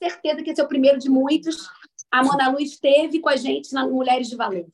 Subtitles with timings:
[0.00, 1.68] certeza que esse é o primeiro de muitos.
[2.10, 4.66] A Mona Lu esteve com a gente na Mulheres de Valor.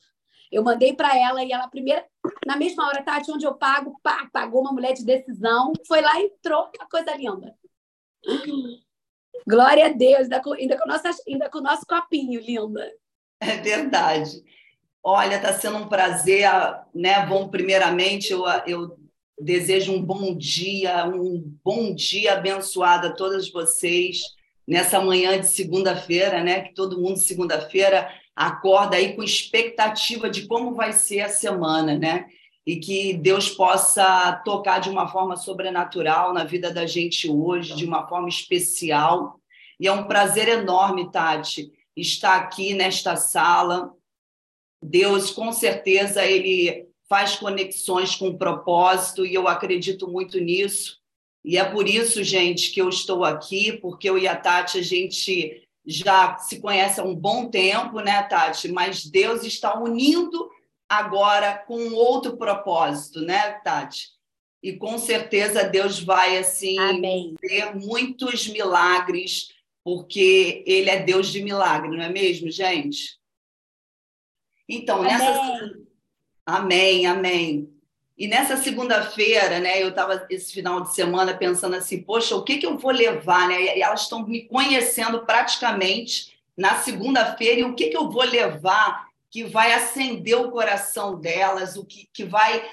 [0.49, 2.05] Eu mandei para ela e ela, primeira,
[2.45, 6.19] na mesma hora, Tati, onde eu pago, pá, pagou uma mulher de decisão, foi lá
[6.21, 7.53] e entrou, a coisa linda.
[9.45, 12.89] Glória a Deus, ainda com, ainda com, nossa, ainda com o nosso copinho, linda.
[13.41, 14.41] É verdade.
[15.03, 16.49] Olha, está sendo um prazer,
[16.95, 17.25] né?
[17.25, 18.97] Bom, primeiramente, eu, eu
[19.39, 24.21] desejo um bom dia, um bom dia abençoado a todas vocês
[24.67, 26.61] nessa manhã de segunda-feira, né?
[26.61, 32.27] Que todo mundo segunda-feira acorda aí com expectativa de como vai ser a semana, né?
[32.65, 37.85] E que Deus possa tocar de uma forma sobrenatural na vida da gente hoje, de
[37.85, 39.39] uma forma especial.
[39.79, 43.93] E é um prazer enorme, Tati, estar aqui nesta sala.
[44.83, 50.97] Deus, com certeza, ele faz conexões com propósito e eu acredito muito nisso.
[51.47, 54.81] E é por isso, gente, que eu estou aqui, porque eu e a Tati, a
[54.81, 58.67] gente já se conhece há um bom tempo, né, Tati?
[58.67, 60.51] Mas Deus está unindo
[60.89, 64.09] agora com outro propósito, né, Tati?
[64.61, 67.35] E com certeza Deus vai assim Amém.
[67.39, 69.47] ter muitos milagres,
[69.85, 73.17] porque ele é Deus de milagre, não é mesmo, gente?
[74.67, 75.13] Então, Amém.
[75.13, 75.77] nessa
[76.45, 77.76] Amém, amém.
[78.17, 82.57] E nessa segunda-feira, né, eu estava esse final de semana pensando assim, poxa, o que,
[82.57, 83.77] que eu vou levar, né?
[83.77, 89.07] E elas estão me conhecendo praticamente na segunda-feira, e o que, que eu vou levar
[89.29, 92.67] que vai acender o coração delas, o que, que vai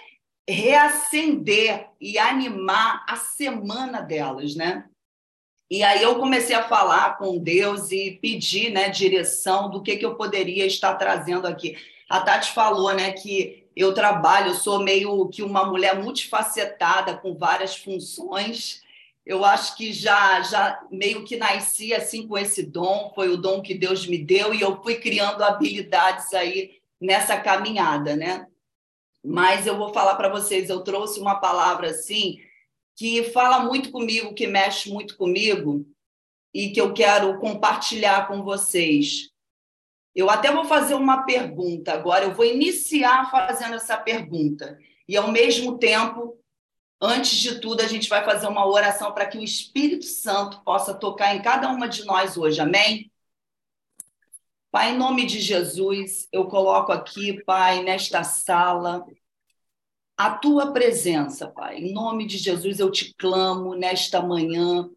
[0.48, 4.86] reacender e animar a semana delas, né?
[5.70, 10.06] E aí eu comecei a falar com Deus e pedir, né, direção do que, que
[10.06, 11.76] eu poderia estar trazendo aqui.
[12.08, 17.34] A Tati falou, né, que eu trabalho, eu sou meio que uma mulher multifacetada, com
[17.34, 18.82] várias funções.
[19.26, 23.62] Eu acho que já, já meio que nasci assim com esse dom, foi o dom
[23.62, 28.46] que Deus me deu, e eu fui criando habilidades aí nessa caminhada, né?
[29.24, 32.38] Mas eu vou falar para vocês, eu trouxe uma palavra assim
[32.96, 35.84] que fala muito comigo, que mexe muito comigo
[36.52, 39.30] e que eu quero compartilhar com vocês.
[40.14, 44.78] Eu até vou fazer uma pergunta agora, eu vou iniciar fazendo essa pergunta.
[45.08, 46.38] E, ao mesmo tempo,
[47.00, 50.94] antes de tudo, a gente vai fazer uma oração para que o Espírito Santo possa
[50.94, 52.60] tocar em cada uma de nós hoje.
[52.60, 53.10] Amém?
[54.70, 59.04] Pai, em nome de Jesus, eu coloco aqui, Pai, nesta sala,
[60.16, 61.78] a tua presença, Pai.
[61.78, 64.88] Em nome de Jesus, eu te clamo nesta manhã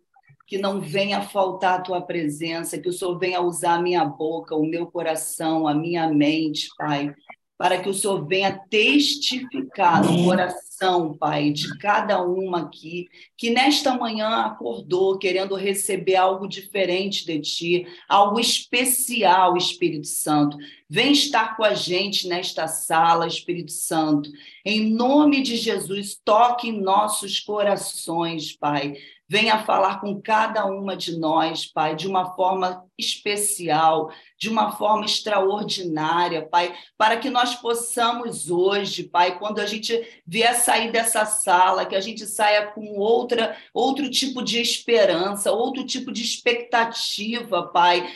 [0.47, 4.55] que não venha faltar a tua presença, que o Senhor venha usar a minha boca,
[4.55, 7.13] o meu coração, a minha mente, Pai,
[7.57, 13.95] para que o Senhor venha testificar no coração, Pai, de cada uma aqui, que nesta
[13.95, 20.55] manhã acordou querendo receber algo diferente de Ti, algo especial, Espírito Santo.
[20.87, 24.31] Vem estar com a gente nesta sala, Espírito Santo.
[24.63, 28.93] Em nome de Jesus, toque em nossos corações, Pai
[29.27, 35.05] venha falar com cada uma de nós, Pai, de uma forma especial, de uma forma
[35.05, 41.85] extraordinária, Pai, para que nós possamos hoje, Pai, quando a gente vier sair dessa sala,
[41.85, 48.09] que a gente saia com outra, outro tipo de esperança, outro tipo de expectativa, Pai,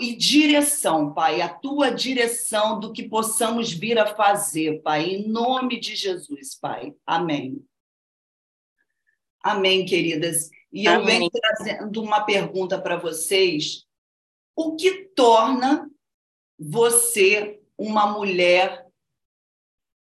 [0.00, 5.80] e direção, Pai, a tua direção do que possamos vir a fazer, Pai, em nome
[5.80, 6.94] de Jesus, Pai.
[7.06, 7.64] Amém.
[9.42, 10.50] Amém, queridas.
[10.72, 13.86] E eu venho trazendo uma pergunta para vocês:
[14.54, 15.90] o que torna
[16.58, 18.86] você uma mulher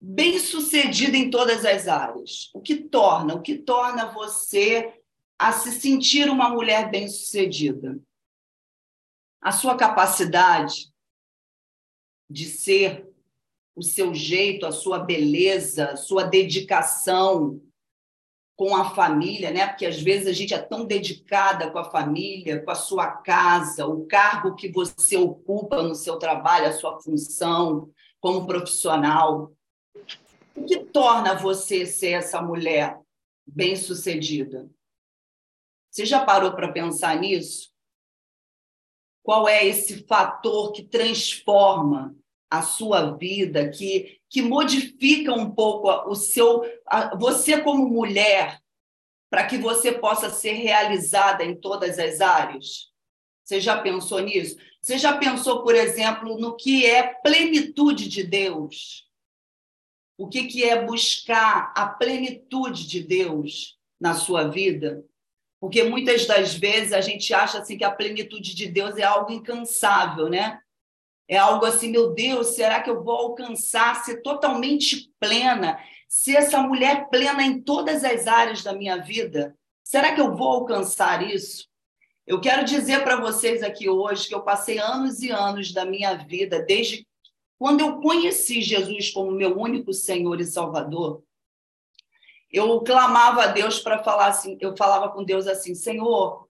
[0.00, 2.50] bem-sucedida em todas as áreas?
[2.52, 3.34] O que torna?
[3.34, 5.00] O que torna você
[5.38, 7.98] a se sentir uma mulher bem-sucedida?
[9.40, 10.92] A sua capacidade
[12.30, 13.08] de ser,
[13.74, 17.60] o seu jeito, a sua beleza, a sua dedicação,
[18.62, 19.66] com a família, né?
[19.66, 23.88] Porque às vezes a gente é tão dedicada com a família, com a sua casa,
[23.88, 29.52] o cargo que você ocupa no seu trabalho, a sua função como profissional.
[30.54, 32.96] O que torna você ser essa mulher
[33.44, 34.70] bem-sucedida?
[35.90, 37.72] Você já parou para pensar nisso?
[39.24, 42.14] Qual é esse fator que transforma
[42.48, 46.62] a sua vida, que que modifica um pouco o seu
[47.18, 48.62] você como mulher
[49.30, 52.90] para que você possa ser realizada em todas as áreas?
[53.44, 54.56] Você já pensou nisso?
[54.80, 59.06] Você já pensou, por exemplo, no que é plenitude de Deus?
[60.16, 65.04] O que, que é buscar a plenitude de Deus na sua vida?
[65.60, 69.30] Porque muitas das vezes a gente acha assim que a plenitude de Deus é algo
[69.30, 70.58] incansável, né?
[71.28, 75.78] É algo assim, meu Deus, será que eu vou alcançar ser totalmente plena,
[76.08, 79.56] ser essa mulher plena em todas as áreas da minha vida?
[79.82, 81.68] Será que eu vou alcançar isso?
[82.26, 86.14] Eu quero dizer para vocês aqui hoje que eu passei anos e anos da minha
[86.14, 87.06] vida, desde
[87.58, 91.22] quando eu conheci Jesus como meu único Senhor e Salvador,
[92.50, 96.41] eu clamava a Deus para falar assim, eu falava com Deus assim, Senhor,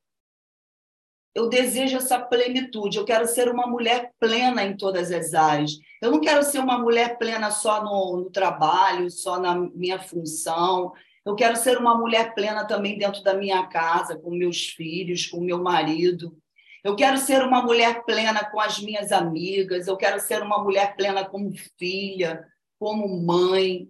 [1.34, 5.73] eu desejo essa plenitude, eu quero ser uma mulher plena em todas as áreas.
[6.00, 10.93] Eu não quero ser uma mulher plena só no, no trabalho, só na minha função.
[11.25, 15.40] Eu quero ser uma mulher plena também dentro da minha casa, com meus filhos, com
[15.40, 16.37] meu marido.
[16.84, 19.87] Eu quero ser uma mulher plena com as minhas amigas.
[19.87, 22.44] Eu quero ser uma mulher plena como filha,
[22.79, 23.88] como mãe.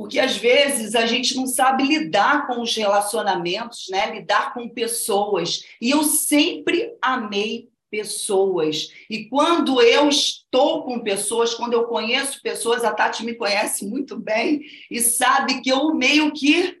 [0.00, 4.10] Porque às vezes a gente não sabe lidar com os relacionamentos, né?
[4.10, 5.66] lidar com pessoas.
[5.78, 8.94] E eu sempre amei pessoas.
[9.10, 14.18] E quando eu estou com pessoas, quando eu conheço pessoas, a Tati me conhece muito
[14.18, 16.80] bem e sabe que eu meio que,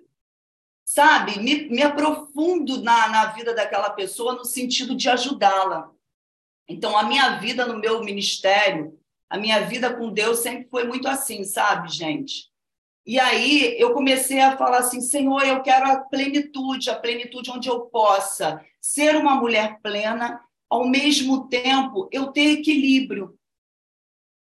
[0.82, 5.90] sabe, me, me aprofundo na, na vida daquela pessoa no sentido de ajudá-la.
[6.66, 11.06] Então, a minha vida no meu ministério, a minha vida com Deus sempre foi muito
[11.06, 12.49] assim, sabe, gente?
[13.10, 17.68] E aí eu comecei a falar assim: Senhor, eu quero a plenitude, a plenitude onde
[17.68, 20.40] eu possa ser uma mulher plena,
[20.70, 23.36] ao mesmo tempo eu ter equilíbrio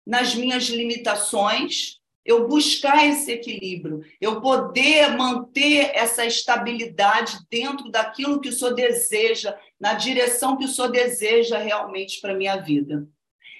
[0.03, 8.49] nas minhas limitações, eu buscar esse equilíbrio, eu poder manter essa estabilidade dentro daquilo que
[8.49, 13.07] o Senhor deseja, na direção que o Senhor deseja realmente para a minha vida.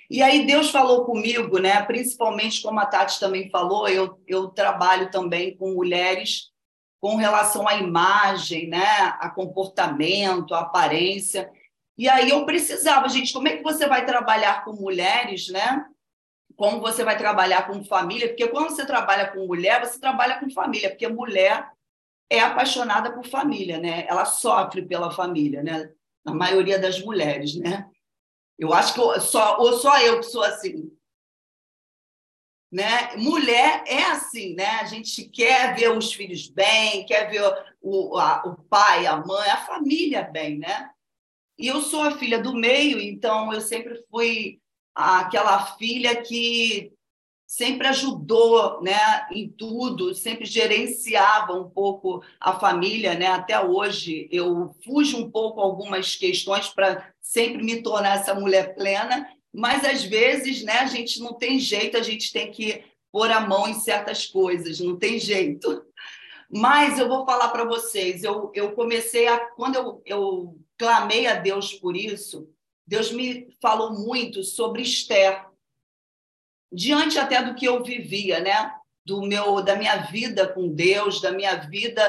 [0.10, 1.82] E aí Deus falou comigo, né?
[1.84, 6.52] Principalmente como a Tati também falou, eu, eu trabalho também com mulheres
[7.00, 8.86] com relação à imagem, né?
[9.20, 11.50] A comportamento, a aparência.
[11.98, 15.86] E aí eu precisava, gente, como é que você vai trabalhar com mulheres, né?
[16.56, 18.28] Como você vai trabalhar com família?
[18.28, 21.70] Porque quando você trabalha com mulher, você trabalha com família, porque mulher
[22.30, 24.06] é apaixonada por família, né?
[24.08, 25.92] Ela sofre pela família, né?
[26.26, 27.88] A maioria das mulheres, né?
[28.58, 30.92] Eu acho que só, ou só eu que sou assim.
[32.72, 33.16] Né?
[33.16, 34.68] Mulher é assim, né?
[34.82, 37.44] A gente quer ver os filhos bem, quer ver
[37.82, 40.90] o, a, o pai, a mãe, a família bem, né?
[41.58, 44.60] E eu sou a filha do meio, então eu sempre fui
[44.94, 46.92] aquela filha que
[47.48, 53.14] sempre ajudou né, em tudo, sempre gerenciava um pouco a família.
[53.14, 53.28] Né?
[53.28, 59.26] Até hoje eu fujo um pouco algumas questões para sempre me tornar essa mulher plena,
[59.54, 63.40] mas às vezes né, a gente não tem jeito, a gente tem que pôr a
[63.40, 65.86] mão em certas coisas, não tem jeito.
[66.50, 69.38] Mas eu vou falar para vocês, eu, eu comecei a.
[69.38, 72.50] Quando eu, eu clamei a Deus por isso,
[72.86, 75.46] Deus me falou muito sobre Esther
[76.72, 78.74] diante até do que eu vivia, né?
[79.06, 82.04] Do meu, da minha vida com Deus, da minha vida,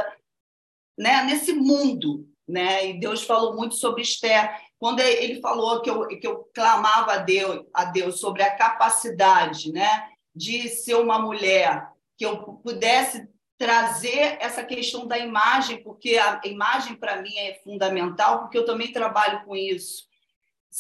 [0.96, 1.22] né?
[1.24, 2.88] Nesse mundo, né?
[2.88, 4.60] E Deus falou muito sobre Esther.
[4.78, 9.72] Quando ele falou que eu, que eu clamava a Deus, a Deus sobre a capacidade,
[9.72, 10.08] né?
[10.34, 16.94] De ser uma mulher que eu pudesse trazer essa questão da imagem, porque a imagem
[16.94, 20.07] para mim é fundamental, porque eu também trabalho com isso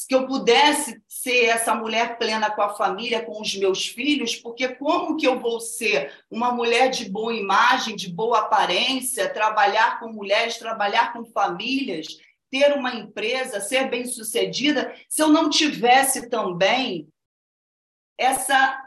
[0.06, 4.68] que eu pudesse ser essa mulher plena com a família, com os meus filhos, porque
[4.68, 10.12] como que eu vou ser uma mulher de boa imagem, de boa aparência, trabalhar com
[10.12, 12.18] mulheres, trabalhar com famílias,
[12.50, 17.08] ter uma empresa, ser bem-sucedida, se eu não tivesse também
[18.16, 18.82] essa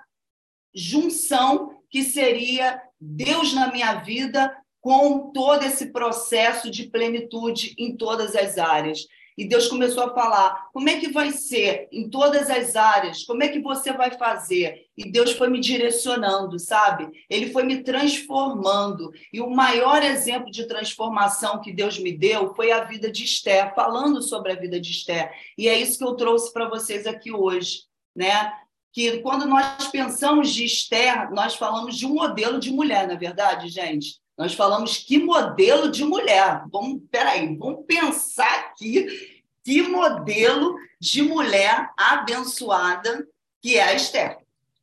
[0.74, 8.36] junção que seria Deus na minha vida com todo esse processo de plenitude em todas
[8.36, 9.06] as áreas.
[9.38, 13.24] E Deus começou a falar: como é que vai ser em todas as áreas?
[13.24, 14.86] Como é que você vai fazer?
[14.98, 17.10] E Deus foi me direcionando, sabe?
[17.30, 19.12] Ele foi me transformando.
[19.34, 23.74] E o maior exemplo de transformação que Deus me deu foi a vida de Esther,
[23.74, 25.32] falando sobre a vida de Esther.
[25.58, 27.84] E é isso que eu trouxe para vocês aqui hoje,
[28.16, 28.54] né?
[28.94, 33.18] Que quando nós pensamos de Esther, nós falamos de um modelo de mulher, na é
[33.18, 34.21] verdade, gente.
[34.42, 36.64] Nós falamos que modelo de mulher.
[36.72, 43.28] Vamos, peraí, vamos pensar aqui que modelo de mulher abençoada
[43.62, 44.40] que é a Esther,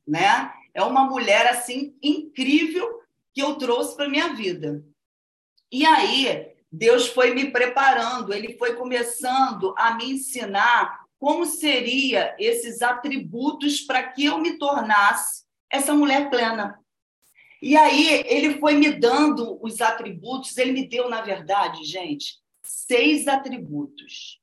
[0.06, 0.52] né?
[0.72, 3.00] É uma mulher assim incrível
[3.34, 4.84] que eu trouxe para minha vida.
[5.72, 12.80] E aí Deus foi me preparando, ele foi começando a me ensinar como seria esses
[12.80, 16.78] atributos para que eu me tornasse essa mulher plena.
[17.60, 23.26] E aí ele foi me dando os atributos, ele me deu, na verdade, gente, seis
[23.26, 24.40] atributos.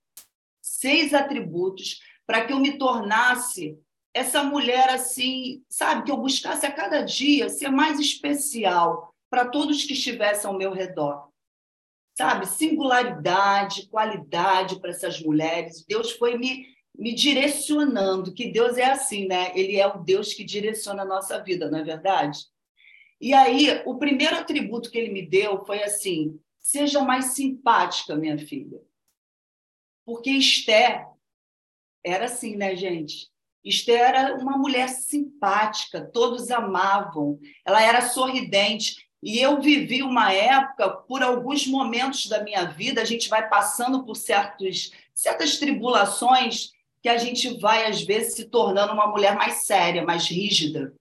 [0.62, 3.78] Seis atributos para que eu me tornasse
[4.14, 9.84] essa mulher assim, sabe, que eu buscasse a cada dia ser mais especial para todos
[9.84, 11.30] que estivessem ao meu redor.
[12.18, 15.84] Sabe, singularidade, qualidade para essas mulheres.
[15.86, 16.66] Deus foi me,
[16.98, 19.52] me direcionando, que Deus é assim, né?
[19.54, 22.40] Ele é o Deus que direciona a nossa vida, não é verdade?
[23.20, 28.38] E aí, o primeiro atributo que ele me deu foi assim: seja mais simpática, minha
[28.38, 28.82] filha.
[30.06, 31.08] Porque Esther
[32.04, 33.30] era assim, né, gente?
[33.64, 39.04] Esther era uma mulher simpática, todos amavam, ela era sorridente.
[39.24, 44.06] E eu vivi uma época, por alguns momentos da minha vida, a gente vai passando
[44.06, 46.70] por certos, certas tribulações
[47.02, 50.94] que a gente vai, às vezes, se tornando uma mulher mais séria, mais rígida.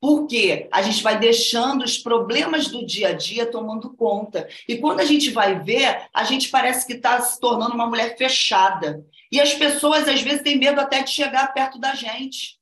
[0.00, 4.48] Porque a gente vai deixando os problemas do dia a dia tomando conta.
[4.68, 8.16] E quando a gente vai ver, a gente parece que está se tornando uma mulher
[8.16, 9.04] fechada.
[9.30, 12.58] E as pessoas, às vezes, têm medo até de chegar perto da gente.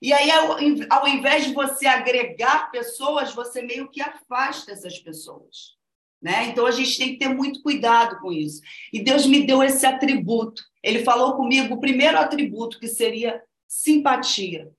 [0.00, 0.56] E aí, ao,
[0.90, 5.76] ao invés de você agregar pessoas, você meio que afasta essas pessoas.
[6.20, 6.46] Né?
[6.46, 8.62] Então, a gente tem que ter muito cuidado com isso.
[8.92, 10.62] E Deus me deu esse atributo.
[10.82, 14.70] Ele falou comigo o primeiro atributo, que seria simpatia.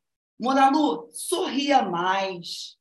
[0.43, 2.75] Monalu, sorria mais.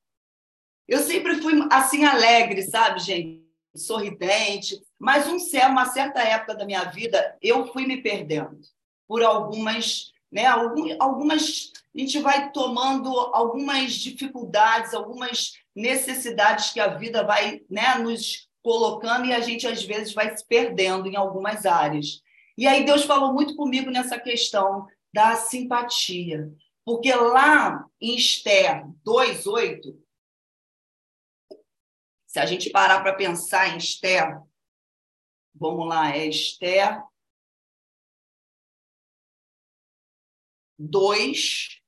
[0.88, 3.40] Eu sempre fui assim alegre, sabe, gente?
[3.72, 4.82] Sorridente.
[4.98, 5.36] Mas um,
[5.70, 8.58] uma certa época da minha vida, eu fui me perdendo
[9.06, 10.46] por algumas, né?
[10.46, 18.48] Algumas, a gente vai tomando algumas dificuldades, algumas necessidades que a vida vai, né, nos
[18.60, 22.22] colocando e a gente às vezes vai se perdendo em algumas áreas.
[22.58, 26.50] E aí Deus falou muito comigo nessa questão da simpatia.
[26.84, 29.96] Porque lá em Esther 2,8,
[32.26, 34.40] se a gente parar para pensar em Esther,
[35.54, 37.02] vamos lá, é Esther
[40.78, 41.82] 2,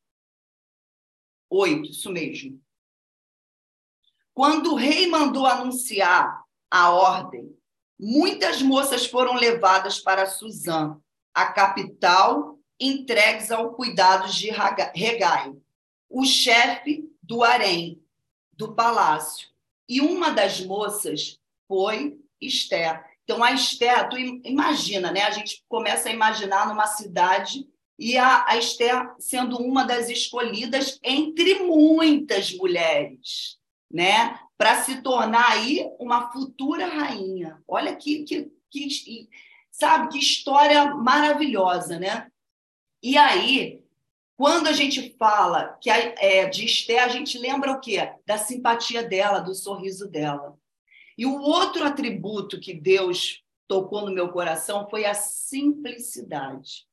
[1.50, 2.62] 8, isso mesmo.
[4.32, 7.56] Quando o rei mandou anunciar a ordem,
[7.98, 11.00] muitas moças foram levadas para Suzã,
[11.32, 14.50] a capital entregues ao cuidado de
[14.94, 15.52] Regai,
[16.08, 18.02] o chefe do harém
[18.52, 19.48] do palácio.
[19.88, 23.04] E uma das moças foi Esther.
[23.24, 25.22] Então, a Esther, tu imagina, né?
[25.22, 27.66] A gente começa a imaginar numa cidade
[27.98, 33.58] e a, a Esther sendo uma das escolhidas entre muitas mulheres,
[33.90, 34.38] né?
[34.58, 37.62] Para se tornar aí uma futura rainha.
[37.66, 39.28] Olha que, que, que,
[39.70, 42.30] sabe, que história maravilhosa, né?
[43.04, 43.84] E aí,
[44.34, 47.98] quando a gente fala que é, de Esther, a gente lembra o quê?
[48.24, 50.58] Da simpatia dela, do sorriso dela.
[51.18, 56.86] E o outro atributo que Deus tocou no meu coração foi a simplicidade.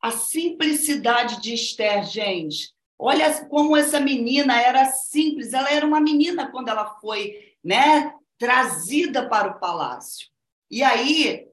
[0.00, 2.72] A simplicidade de Esther, gente.
[2.96, 5.52] Olha como essa menina era simples.
[5.52, 10.28] Ela era uma menina quando ela foi né, trazida para o palácio.
[10.70, 11.48] E aí,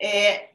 [0.00, 0.54] é,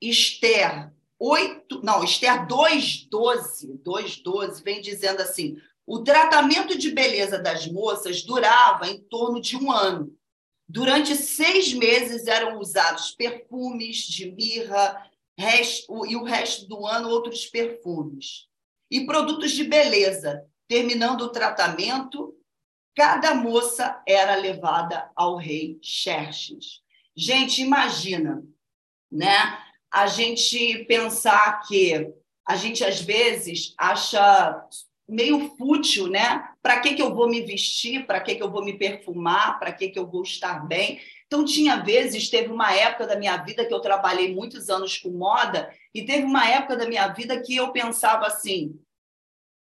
[0.00, 5.56] Esther 8, não, Esther 2,12, 2,12 vem dizendo assim:
[5.86, 10.16] o tratamento de beleza das moças durava em torno de um ano.
[10.66, 17.46] Durante seis meses eram usados perfumes de mirra resto, e o resto do ano outros
[17.46, 18.46] perfumes.
[18.90, 20.44] E produtos de beleza.
[20.66, 22.34] Terminando o tratamento,
[22.96, 26.80] cada moça era levada ao rei Xerxes.
[27.14, 28.42] Gente, imagina,
[29.12, 29.63] né?
[29.94, 32.12] A gente pensar que
[32.44, 34.66] a gente às vezes acha
[35.08, 36.48] meio fútil, né?
[36.60, 38.04] Para que, que eu vou me vestir?
[38.04, 39.56] Para que, que eu vou me perfumar?
[39.60, 41.00] Para que, que eu vou estar bem?
[41.28, 45.10] Então, tinha vezes, teve uma época da minha vida que eu trabalhei muitos anos com
[45.10, 48.76] moda, e teve uma época da minha vida que eu pensava assim: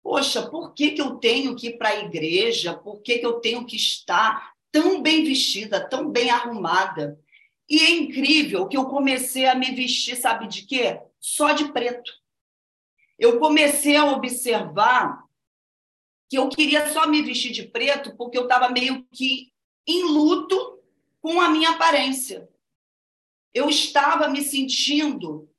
[0.04, 2.74] poxa, por que, que eu tenho que ir para a igreja?
[2.74, 7.18] Por que, que eu tenho que estar tão bem vestida, tão bem arrumada?
[7.70, 11.02] E é incrível que eu comecei a me vestir, sabe de quê?
[11.20, 12.12] Só de preto.
[13.20, 15.24] Eu comecei a observar
[16.30, 19.52] que eu queria só me vestir de preto porque eu estava meio que
[19.86, 20.82] em luto
[21.22, 22.48] com a minha aparência.
[23.54, 25.50] Eu estava me sentindo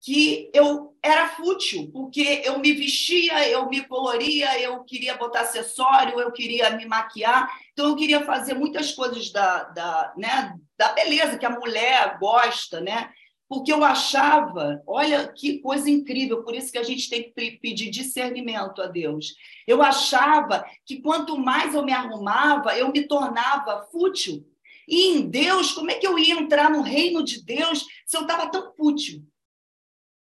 [0.00, 6.18] que eu era fútil, porque eu me vestia, eu me coloria, eu queria botar acessório,
[6.20, 11.36] eu queria me maquiar, então eu queria fazer muitas coisas da, da, né, da beleza
[11.36, 13.12] que a mulher gosta, né?
[13.50, 17.90] porque eu achava, olha que coisa incrível, por isso que a gente tem que pedir
[17.90, 19.34] discernimento a Deus.
[19.66, 24.48] Eu achava que quanto mais eu me arrumava, eu me tornava fútil.
[24.86, 28.22] E em Deus, como é que eu ia entrar no reino de Deus se eu
[28.22, 29.26] estava tão fútil?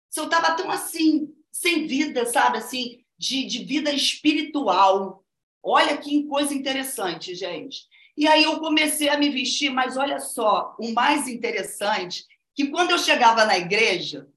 [0.09, 2.59] Se eu estava tão assim, sem vida, sabe?
[2.59, 5.25] Assim, de, de vida espiritual.
[5.61, 7.90] Olha que coisa interessante, gente.
[8.21, 12.91] E aí eu comecei a me vestir, mas olha só, o mais interessante que quando
[12.91, 14.29] eu chegava na igreja,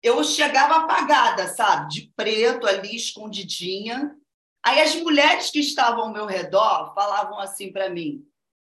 [0.00, 1.92] eu chegava apagada, sabe?
[1.92, 4.16] De preto ali, escondidinha.
[4.64, 8.24] Aí as mulheres que estavam ao meu redor falavam assim para mim: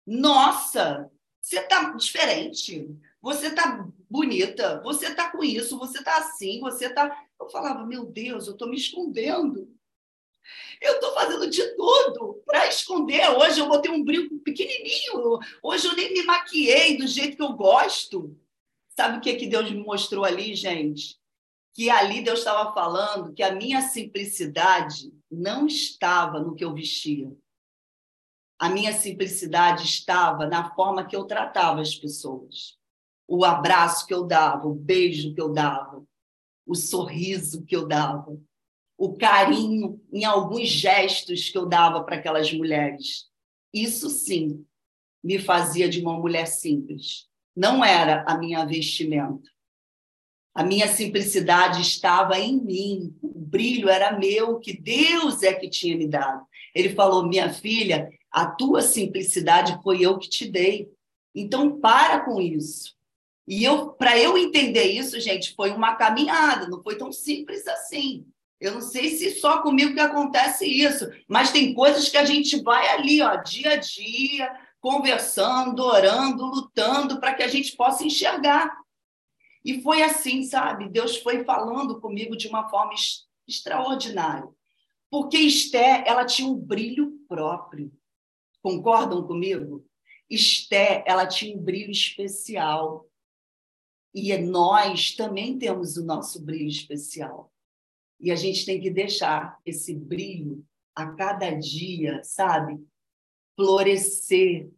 [0.06, 2.88] Nossa, você tá diferente,
[3.20, 7.20] você tá bonita, você tá com isso, você tá assim, você tá.
[7.40, 9.76] Eu falava: Meu Deus, eu tô me escondendo.
[10.80, 13.30] Eu estou fazendo de tudo para esconder.
[13.30, 15.38] Hoje eu botei um brinco pequenininho.
[15.62, 18.36] Hoje eu nem me maquiei do jeito que eu gosto.
[18.88, 21.18] Sabe o que, que Deus me mostrou ali, gente?
[21.74, 27.32] Que ali Deus estava falando que a minha simplicidade não estava no que eu vestia.
[28.58, 32.78] A minha simplicidade estava na forma que eu tratava as pessoas.
[33.26, 36.04] O abraço que eu dava, o beijo que eu dava,
[36.66, 38.38] o sorriso que eu dava,
[39.02, 43.26] o carinho em alguns gestos que eu dava para aquelas mulheres.
[43.72, 44.64] Isso sim
[45.22, 49.50] me fazia de uma mulher simples não era a minha vestimenta.
[50.54, 55.96] A minha simplicidade estava em mim, o brilho era meu, que Deus é que tinha
[55.96, 56.44] me dado.
[56.74, 60.90] Ele falou: Minha filha, a tua simplicidade foi eu que te dei.
[61.34, 62.94] Então, para com isso.
[63.48, 68.26] E eu, para eu entender isso, gente, foi uma caminhada, não foi tão simples assim.
[68.62, 72.62] Eu não sei se só comigo que acontece isso, mas tem coisas que a gente
[72.62, 78.72] vai ali, ó, dia a dia, conversando, orando, lutando para que a gente possa enxergar.
[79.64, 80.88] E foi assim, sabe?
[80.88, 82.94] Deus foi falando comigo de uma forma
[83.48, 84.48] extraordinária.
[85.10, 87.92] Porque Esté, ela tinha um brilho próprio.
[88.62, 89.84] Concordam comigo?
[90.30, 93.08] Esté, ela tinha um brilho especial.
[94.14, 97.51] E nós também temos o nosso brilho especial.
[98.22, 102.80] E a gente tem que deixar esse brilho a cada dia, sabe?
[103.56, 104.70] florescer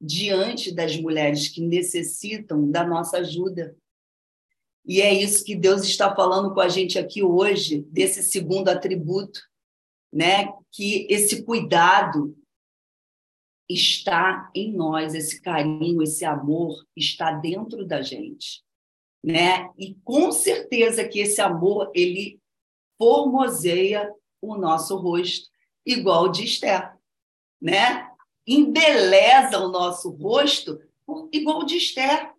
[0.00, 3.76] diante das mulheres que necessitam da nossa ajuda.
[4.86, 9.40] E é isso que Deus está falando com a gente aqui hoje, desse segundo atributo,
[10.12, 10.52] né?
[10.70, 12.36] Que esse cuidado
[13.68, 18.62] está em nós, esse carinho, esse amor está dentro da gente,
[19.24, 19.70] né?
[19.78, 22.38] E com certeza que esse amor ele
[22.98, 25.48] formoseia o nosso rosto,
[25.86, 26.94] igual de Esther
[27.64, 28.08] né?
[28.46, 30.78] Embeleza o nosso rosto
[31.32, 32.30] igual de Esther.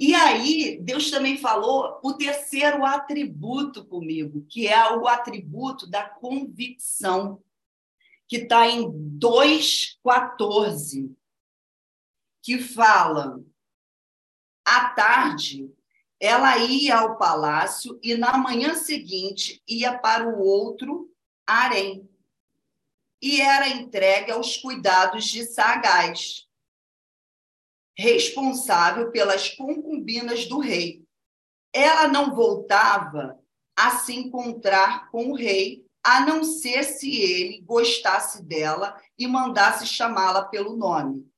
[0.00, 7.42] E aí, Deus também falou o terceiro atributo comigo, que é o atributo da convicção,
[8.26, 11.14] que está em 2,14,
[12.42, 13.38] que fala:
[14.64, 15.70] à tarde,
[16.18, 21.10] ela ia ao palácio e na manhã seguinte ia para o outro
[21.46, 22.08] harém
[23.20, 26.46] e era entregue aos cuidados de Sagaz,
[27.96, 31.02] responsável pelas concubinas do rei.
[31.72, 33.38] Ela não voltava
[33.74, 39.86] a se encontrar com o rei, a não ser se ele gostasse dela e mandasse
[39.86, 41.28] chamá-la pelo nome.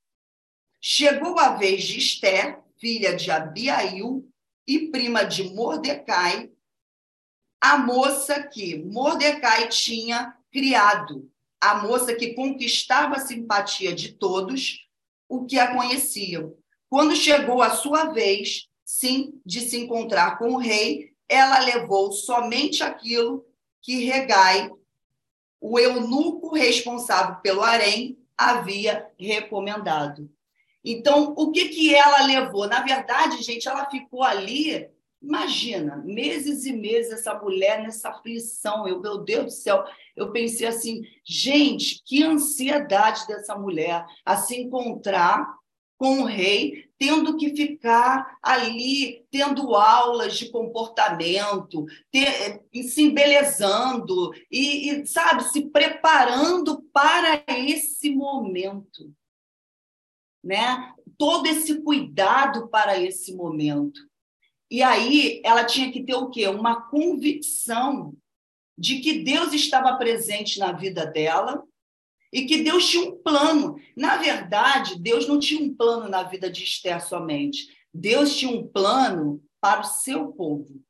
[0.81, 4.29] Chegou a vez de Esther, filha de Abiail
[4.69, 6.51] e prima de Mordecai,
[7.59, 11.29] a moça que Mordecai tinha criado
[11.61, 14.87] a moça que conquistava a simpatia de todos
[15.29, 16.55] o que a conheciam.
[16.89, 22.83] Quando chegou a sua vez, sim, de se encontrar com o rei, ela levou somente
[22.83, 23.45] aquilo
[23.83, 24.71] que Regai,
[25.61, 30.31] o eunuco responsável pelo harém, havia recomendado.
[30.85, 32.67] Então, o que, que ela levou?
[32.69, 34.89] Na verdade, gente, ela ficou ali
[35.21, 38.87] Imagina, meses e meses essa mulher nessa aflição.
[38.87, 44.57] Eu, meu Deus do céu, eu pensei assim, gente, que ansiedade dessa mulher a se
[44.57, 45.59] encontrar
[45.97, 54.91] com o rei, tendo que ficar ali, tendo aulas de comportamento, ter, se embelezando e,
[54.91, 59.13] e, sabe, se preparando para esse momento.
[60.43, 60.93] Né?
[61.17, 64.01] Todo esse cuidado para esse momento.
[64.71, 66.47] E aí ela tinha que ter o quê?
[66.47, 68.15] Uma convicção
[68.77, 71.63] de que Deus estava presente na vida dela
[72.33, 73.77] e que Deus tinha um plano.
[73.97, 77.67] Na verdade, Deus não tinha um plano na vida de Esther somente.
[77.93, 80.81] Deus tinha um plano para o seu povo.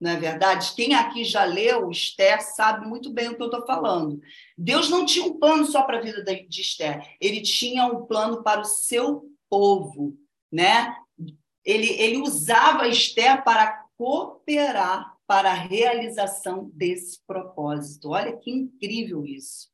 [0.00, 0.72] Não é verdade?
[0.74, 4.18] Quem aqui já leu Esther sabe muito bem o que eu estou falando.
[4.56, 8.42] Deus não tinha um plano só para a vida de Esther, ele tinha um plano
[8.42, 10.16] para o seu povo,
[10.50, 10.96] né?
[11.62, 18.10] Ele, ele usava Esther para cooperar para a realização desse propósito.
[18.10, 19.68] Olha que incrível isso,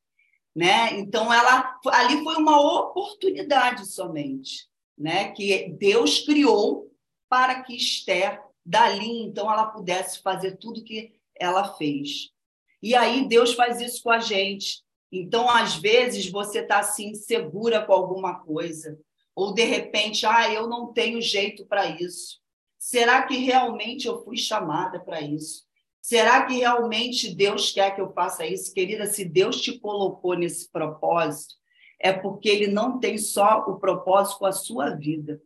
[0.55, 0.99] né?
[0.99, 4.67] Então ela ali foi uma oportunidade somente,
[4.99, 5.31] né?
[5.31, 6.93] Que Deus criou
[7.29, 12.31] para que Esther dali então ela pudesse fazer tudo que ela fez.
[12.83, 14.85] E aí Deus faz isso com a gente.
[15.11, 18.99] Então, às vezes, você está assim, segura com alguma coisa,
[19.35, 22.41] ou de repente, ah, eu não tenho jeito para isso.
[22.77, 25.65] Será que realmente eu fui chamada para isso?
[26.03, 28.73] Será que realmente Deus quer que eu faça isso?
[28.73, 31.55] Querida, se Deus te colocou nesse propósito,
[32.01, 35.41] é porque Ele não tem só o propósito com a sua vida.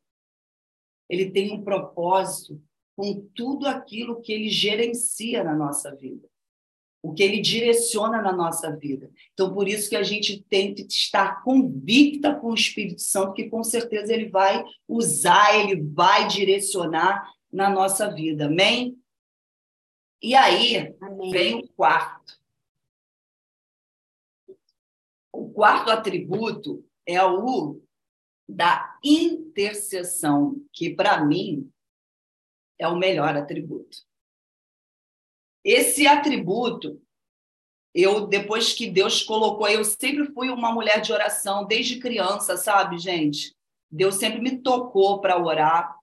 [1.09, 2.61] Ele tem um propósito
[3.01, 6.29] com tudo aquilo que ele gerencia na nossa vida,
[7.03, 9.11] o que ele direciona na nossa vida.
[9.33, 13.49] Então, por isso que a gente tem que estar convicta com o Espírito Santo, que
[13.49, 18.45] com certeza ele vai usar, ele vai direcionar na nossa vida.
[18.45, 19.01] Amém?
[20.21, 21.31] E aí Amém.
[21.31, 22.39] vem o quarto.
[25.33, 27.81] O quarto atributo é o
[28.47, 31.73] da intercessão, que para mim
[32.81, 33.99] é o melhor atributo.
[35.62, 37.01] Esse atributo,
[37.95, 42.99] eu depois que Deus colocou, eu sempre fui uma mulher de oração desde criança, sabe,
[42.99, 43.55] gente?
[43.90, 45.95] Deus sempre me tocou para orar.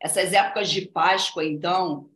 [0.00, 2.08] Essas épocas de Páscoa, então,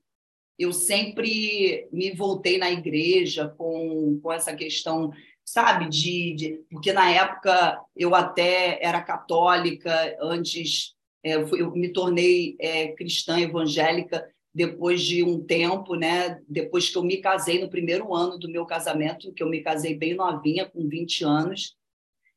[0.56, 5.10] eu sempre me voltei na igreja com, com essa questão,
[5.44, 12.88] sabe, de, de porque na época eu até era católica antes eu me tornei é,
[12.88, 16.40] cristã evangélica depois de um tempo, né?
[16.48, 19.96] Depois que eu me casei no primeiro ano do meu casamento, que eu me casei
[19.96, 21.76] bem novinha, com 20 anos.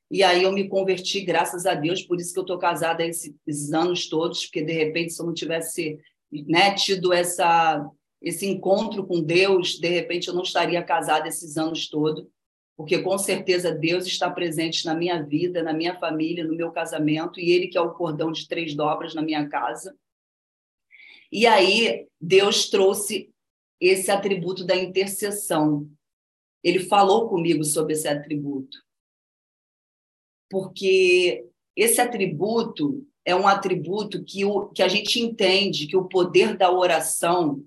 [0.09, 3.33] E aí eu me converti, graças a Deus, por isso que eu estou casada esses,
[3.47, 5.97] esses anos todos, porque de repente se eu não tivesse
[6.31, 7.89] né, tido essa
[8.21, 12.27] esse encontro com Deus, de repente eu não estaria casada esses anos todos
[12.75, 17.39] porque com certeza Deus está presente na minha vida, na minha família, no meu casamento,
[17.39, 19.95] e Ele que é o cordão de três dobras na minha casa.
[21.31, 23.31] E aí Deus trouxe
[23.79, 25.89] esse atributo da intercessão.
[26.63, 28.77] Ele falou comigo sobre esse atributo.
[30.49, 36.57] Porque esse atributo é um atributo que, o, que a gente entende que o poder
[36.57, 37.63] da oração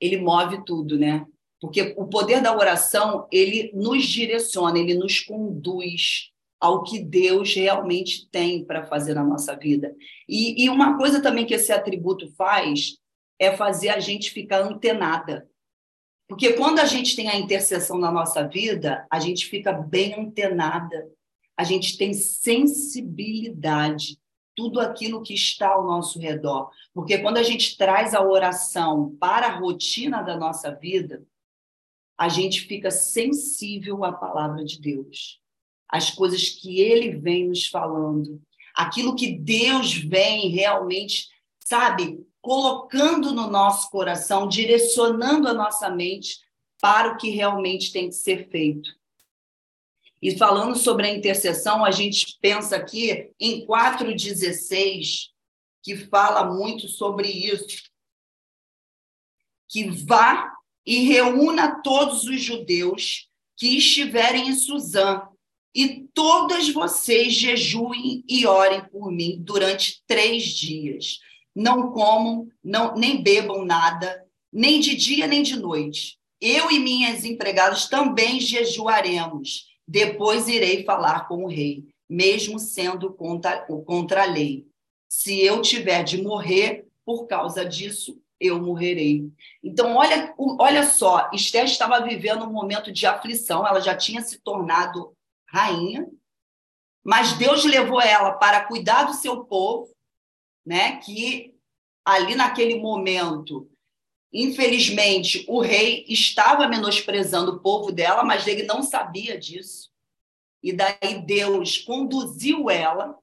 [0.00, 1.26] ele move tudo, né?
[1.60, 8.28] Porque o poder da oração, ele nos direciona, ele nos conduz ao que Deus realmente
[8.30, 9.94] tem para fazer na nossa vida.
[10.28, 12.98] E, e, uma coisa também que esse atributo faz
[13.38, 15.48] é fazer a gente ficar antenada.
[16.28, 21.08] Porque quando a gente tem a intercessão na nossa vida, a gente fica bem antenada,
[21.56, 24.18] a gente tem sensibilidade,
[24.54, 26.70] tudo aquilo que está ao nosso redor.
[26.92, 31.24] Porque quando a gente traz a oração para a rotina da nossa vida,
[32.18, 35.40] a gente fica sensível à palavra de Deus,
[35.88, 38.42] às coisas que ele vem nos falando,
[38.74, 41.28] aquilo que Deus vem realmente,
[41.64, 46.38] sabe, colocando no nosso coração, direcionando a nossa mente
[46.80, 48.90] para o que realmente tem que ser feito.
[50.20, 55.28] E falando sobre a intercessão, a gente pensa aqui em 4,16,
[55.82, 57.84] que fala muito sobre isso.
[59.68, 60.57] Que vá
[60.88, 65.20] e reúna todos os judeus que estiverem em Suzã,
[65.74, 71.18] e todas vocês jejuem e orem por mim durante três dias.
[71.54, 76.16] Não comam, não, nem bebam nada, nem de dia nem de noite.
[76.40, 79.66] Eu e minhas empregadas também jejuaremos.
[79.86, 84.66] Depois irei falar com o rei, mesmo sendo contra, contra a lei.
[85.06, 89.30] Se eu tiver de morrer por causa disso, eu morrerei.
[89.62, 94.38] Então, olha, olha só, Esther estava vivendo um momento de aflição, ela já tinha se
[94.40, 96.08] tornado rainha,
[97.02, 99.90] mas Deus levou ela para cuidar do seu povo,
[100.64, 100.98] né?
[100.98, 101.54] Que
[102.04, 103.70] ali naquele momento,
[104.32, 109.90] infelizmente, o rei estava menosprezando o povo dela, mas ele não sabia disso.
[110.62, 113.16] E daí Deus conduziu ela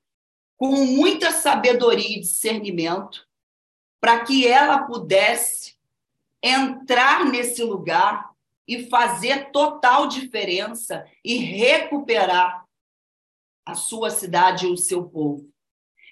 [0.57, 3.24] com muita sabedoria e discernimento
[3.99, 5.75] para que ela pudesse
[6.41, 8.29] entrar nesse lugar
[8.67, 12.65] e fazer total diferença e recuperar
[13.65, 15.49] a sua cidade e o seu povo.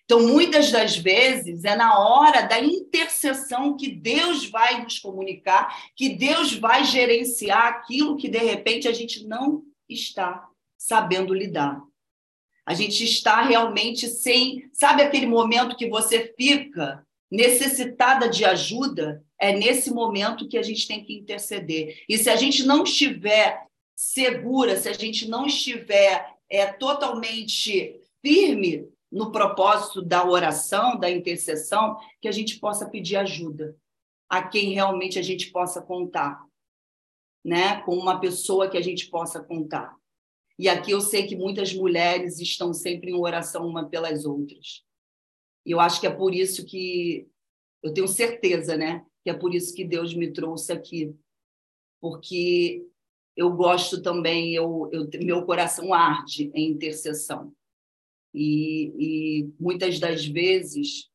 [0.06, 6.10] Então, muitas das vezes, é na hora da intercessão que Deus vai nos comunicar, que
[6.10, 11.82] Deus vai gerenciar aquilo que, de repente, a gente não está sabendo lidar.
[12.66, 14.70] A gente está realmente sem.
[14.74, 19.24] Sabe aquele momento que você fica necessitada de ajuda?
[19.40, 22.04] É nesse momento que a gente tem que interceder.
[22.08, 23.66] E se a gente não estiver
[23.96, 31.98] segura, se a gente não estiver é, totalmente firme no propósito da oração, da intercessão,
[32.22, 33.76] que a gente possa pedir ajuda
[34.30, 36.44] a quem realmente a gente possa contar,
[37.44, 37.82] né?
[37.82, 39.96] Com uma pessoa que a gente possa contar.
[40.58, 44.84] E aqui eu sei que muitas mulheres estão sempre em oração uma pelas outras.
[45.66, 47.28] E eu acho que é por isso que
[47.82, 49.06] eu tenho certeza, né?
[49.24, 51.16] Que é por isso que Deus me trouxe aqui.
[52.02, 52.86] Porque
[53.36, 57.54] eu gosto também, eu, eu meu coração arde em intercessão.
[58.34, 61.10] E, e muitas das vezes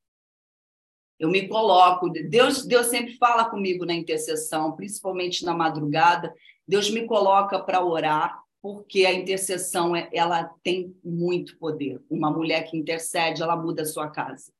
[1.19, 6.33] eu me coloco, Deus, Deus sempre fala comigo na intercessão, principalmente na madrugada.
[6.67, 12.01] Deus me coloca para orar, porque a intercessão é, ela tem muito poder.
[12.11, 14.53] Uma mulher que intercede, ela muda a sua casa,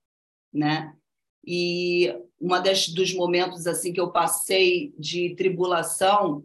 [0.53, 0.95] né?
[1.45, 6.45] E uma das dos momentos assim que eu passei de tribulação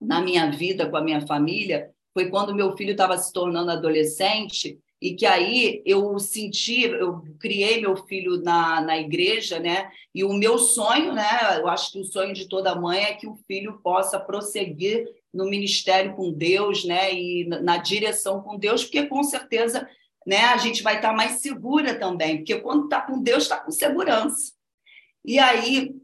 [0.00, 4.78] na minha vida com a minha família foi quando meu filho estava se tornando adolescente
[5.00, 9.90] e que aí eu senti, eu criei meu filho na, na igreja, né?
[10.14, 11.58] E o meu sonho, né?
[11.58, 15.48] Eu acho que o sonho de toda mãe é que o filho possa prosseguir no
[15.48, 17.14] ministério com Deus, né?
[17.14, 19.88] E na direção com Deus, porque com certeza,
[20.26, 20.40] né?
[20.46, 24.52] A gente vai estar mais segura também, porque quando está com Deus, está com segurança.
[25.24, 25.94] E aí,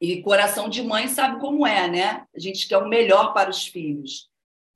[0.00, 2.26] e coração de mãe sabe como é, né?
[2.34, 4.27] A gente quer o melhor para os filhos.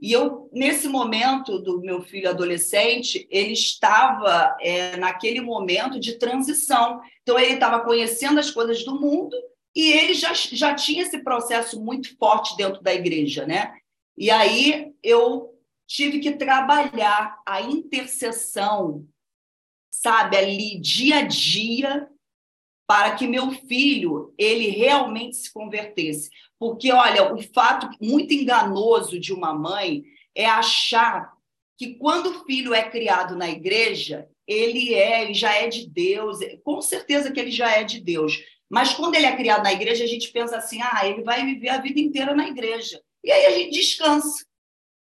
[0.03, 7.01] E eu, nesse momento do meu filho adolescente, ele estava é, naquele momento de transição.
[7.23, 9.37] Então, ele estava conhecendo as coisas do mundo
[9.73, 13.73] e ele já, já tinha esse processo muito forte dentro da igreja, né?
[14.19, 19.07] E aí eu tive que trabalhar a intercessão,
[19.89, 22.09] sabe, ali dia a dia,
[22.87, 26.31] para que meu filho ele realmente se convertesse.
[26.59, 31.33] Porque, olha, o fato muito enganoso de uma mãe é achar
[31.77, 36.39] que quando o filho é criado na igreja, ele é, ele já é de Deus,
[36.63, 38.41] com certeza que ele já é de Deus.
[38.71, 41.69] Mas quando ele é criado na igreja, a gente pensa assim: ah, ele vai viver
[41.69, 43.03] a vida inteira na igreja.
[43.23, 44.45] E aí a gente descansa.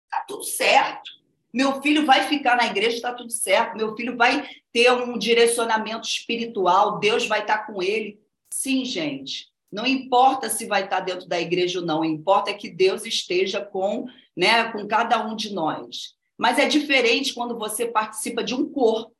[0.04, 1.10] Está tudo certo.
[1.52, 3.76] Meu filho vai ficar na igreja, está tudo certo.
[3.76, 8.20] Meu filho vai ter um direcionamento espiritual, Deus vai estar com ele.
[8.48, 9.48] Sim, gente.
[9.72, 13.60] Não importa se vai estar dentro da igreja ou não, importa é que Deus esteja
[13.60, 16.14] com, né, com cada um de nós.
[16.38, 19.12] Mas é diferente quando você participa de um corpo,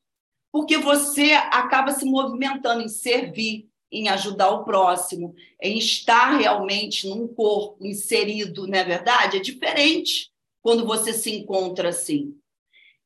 [0.52, 7.26] porque você acaba se movimentando em servir, em ajudar o próximo, em estar realmente num
[7.26, 9.38] corpo inserido, não é verdade?
[9.38, 10.30] É diferente
[10.62, 12.38] quando você se encontra assim.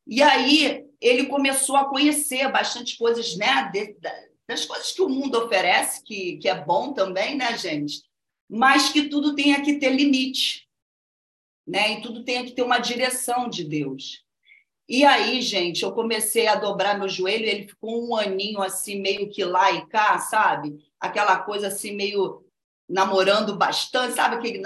[0.07, 3.97] E aí ele começou a conhecer bastante coisas, né, de,
[4.47, 8.03] das coisas que o mundo oferece, que, que é bom também, né, gente?
[8.49, 10.69] Mas que tudo tenha que ter limite,
[11.67, 11.95] né?
[11.95, 14.23] E tudo tenha que ter uma direção de Deus.
[14.89, 19.31] E aí, gente, eu comecei a dobrar meu joelho, ele ficou um aninho assim, meio
[19.31, 20.85] que lá e cá, sabe?
[21.01, 22.45] Aquela coisa assim, meio
[22.89, 24.37] namorando bastante, sabe?
[24.37, 24.63] Aquele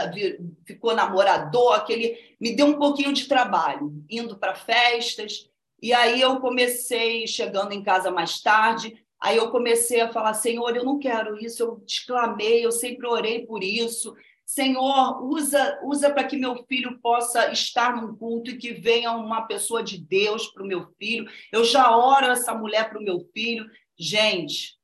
[0.64, 5.48] ficou namorador, aquele me deu um pouquinho de trabalho, indo para festas.
[5.80, 10.76] E aí eu comecei chegando em casa mais tarde, Aí eu comecei a falar: Senhor,
[10.76, 14.14] eu não quero isso, eu te clamei, eu sempre orei por isso.
[14.44, 19.42] Senhor, usa, usa para que meu filho possa estar num culto e que venha uma
[19.42, 21.26] pessoa de Deus para o meu filho.
[21.50, 23.68] Eu já oro essa mulher para o meu filho.
[23.98, 24.76] Gente,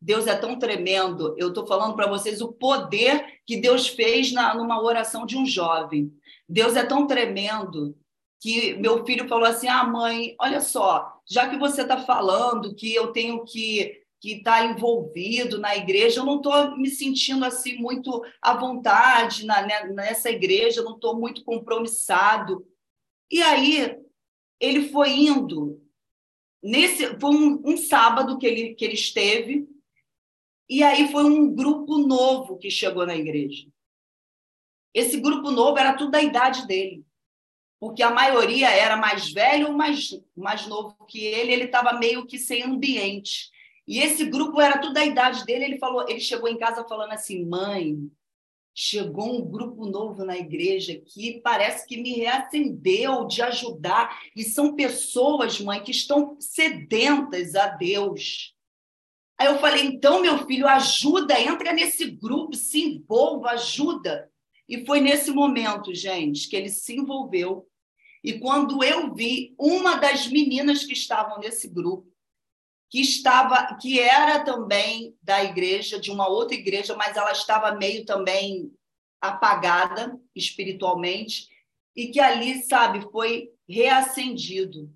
[0.00, 1.32] Deus é tão tremendo.
[1.38, 5.46] Eu estou falando para vocês o poder que Deus fez na, numa oração de um
[5.46, 6.12] jovem.
[6.48, 7.96] Deus é tão tremendo
[8.44, 12.94] que meu filho falou assim: Ah, mãe, olha só, já que você está falando que
[12.94, 18.22] eu tenho que que está envolvido na igreja, eu não estou me sentindo assim muito
[18.40, 22.66] à vontade na, né, nessa igreja, eu não estou muito compromissado.
[23.30, 23.98] E aí
[24.58, 25.82] ele foi indo
[26.62, 29.66] nesse foi um, um, sábado que ele que ele esteve
[30.68, 33.66] e aí foi um grupo novo que chegou na igreja.
[34.92, 37.04] Esse grupo novo era tudo da idade dele
[37.78, 42.26] porque a maioria era mais velho ou mais, mais novo que ele, ele estava meio
[42.26, 43.50] que sem ambiente.
[43.86, 47.12] E esse grupo era tudo da idade dele, ele falou, ele chegou em casa falando
[47.12, 48.10] assim: "Mãe,
[48.74, 54.20] chegou um grupo novo na igreja que parece que me reacendeu de ajudar.
[54.34, 58.52] E são pessoas, mãe, que estão sedentas a Deus.
[59.38, 64.30] Aí eu falei, então, meu filho, ajuda, entra nesse grupo, se envolva, ajuda.
[64.68, 67.68] E foi nesse momento, gente, que ele se envolveu.
[68.22, 72.10] E quando eu vi uma das meninas que estavam nesse grupo,
[72.90, 78.04] que estava, que era também da igreja, de uma outra igreja, mas ela estava meio
[78.04, 78.72] também
[79.20, 81.48] apagada espiritualmente,
[81.96, 84.92] e que ali, sabe, foi reacendido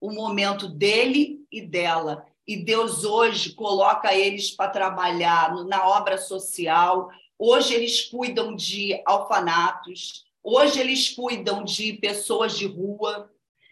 [0.00, 2.26] o momento dele e dela.
[2.46, 7.10] E Deus hoje coloca eles para trabalhar na obra social.
[7.38, 13.30] Hoje eles cuidam de orfanatos, hoje eles cuidam de pessoas de rua,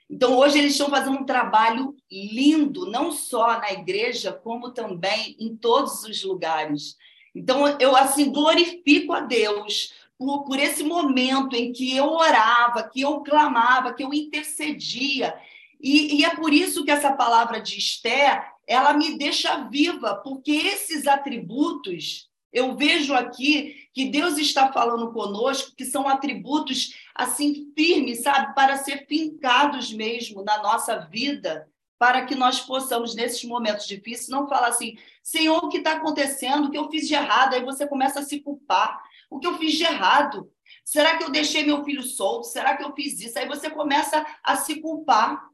[0.09, 5.57] então, hoje eles estão fazendo um trabalho lindo, não só na igreja, como também em
[5.57, 6.97] todos os lugares.
[7.35, 13.01] Então, eu assim glorifico a Deus por, por esse momento em que eu orava, que
[13.01, 15.37] eu clamava, que eu intercedia.
[15.81, 20.53] E, e é por isso que essa palavra de Esther, ela me deixa viva, porque
[20.53, 28.23] esses atributos eu vejo aqui que Deus está falando conosco, que são atributos assim firmes,
[28.23, 34.29] sabe, para ser fincados mesmo na nossa vida, para que nós possamos nesses momentos difíceis
[34.29, 36.67] não falar assim, Senhor, o que está acontecendo?
[36.67, 37.55] O que eu fiz de errado?
[37.55, 39.03] Aí você começa a se culpar.
[39.31, 40.53] O que eu fiz de errado?
[40.85, 42.47] Será que eu deixei meu filho solto?
[42.47, 43.39] Será que eu fiz isso?
[43.39, 45.49] Aí você começa a se culpar.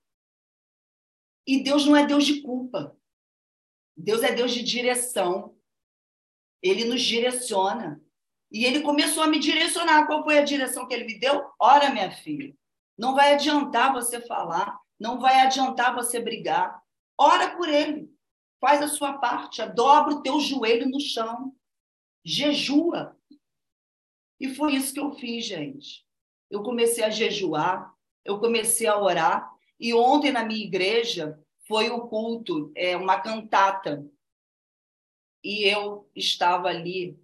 [1.47, 2.97] E Deus não é Deus de culpa.
[3.97, 5.57] Deus é Deus de direção.
[6.62, 8.01] Ele nos direciona.
[8.51, 10.07] E ele começou a me direcionar.
[10.07, 11.42] Qual foi a direção que ele me deu?
[11.59, 12.55] Ora, minha filha,
[12.96, 16.81] não vai adiantar você falar, não vai adiantar você brigar.
[17.18, 18.11] Ora por ele.
[18.61, 21.53] Faz a sua parte, dobra o teu joelho no chão.
[22.25, 23.16] Jejua.
[24.38, 26.05] E foi isso que eu fiz, gente.
[26.51, 27.92] Eu comecei a jejuar,
[28.25, 29.51] eu comecei a orar.
[29.81, 34.07] E ontem na minha igreja foi o culto, é uma cantata
[35.43, 37.19] e eu estava ali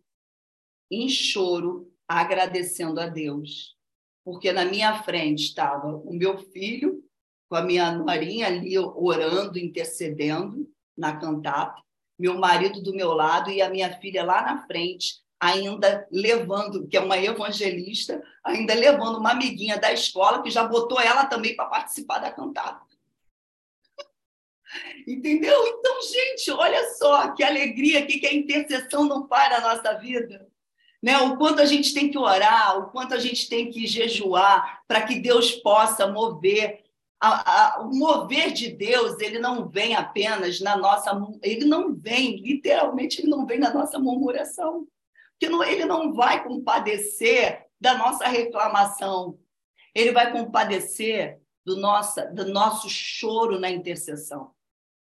[0.91, 3.77] em choro, agradecendo a Deus,
[4.25, 7.05] porque na minha frente estava o meu filho
[7.49, 11.81] com a minha norinha ali orando, intercedendo na cantata,
[12.19, 16.97] meu marido do meu lado e a minha filha lá na frente, ainda levando, que
[16.97, 21.67] é uma evangelista, ainda levando uma amiguinha da escola que já botou ela também para
[21.67, 22.88] participar da cantata.
[25.07, 25.67] Entendeu?
[25.67, 30.47] Então, gente, olha só que alegria que, a intercessão não faz na nossa vida.
[31.03, 31.17] Né?
[31.19, 35.03] O quanto a gente tem que orar, o quanto a gente tem que jejuar para
[35.03, 36.83] que Deus possa mover.
[37.21, 41.11] A, a, o mover de Deus, ele não vem apenas na nossa.
[41.43, 44.87] Ele não vem, literalmente, ele não vem na nossa murmuração.
[45.33, 49.39] Porque não, ele não vai compadecer da nossa reclamação.
[49.95, 54.53] Ele vai compadecer do, nossa, do nosso choro na intercessão.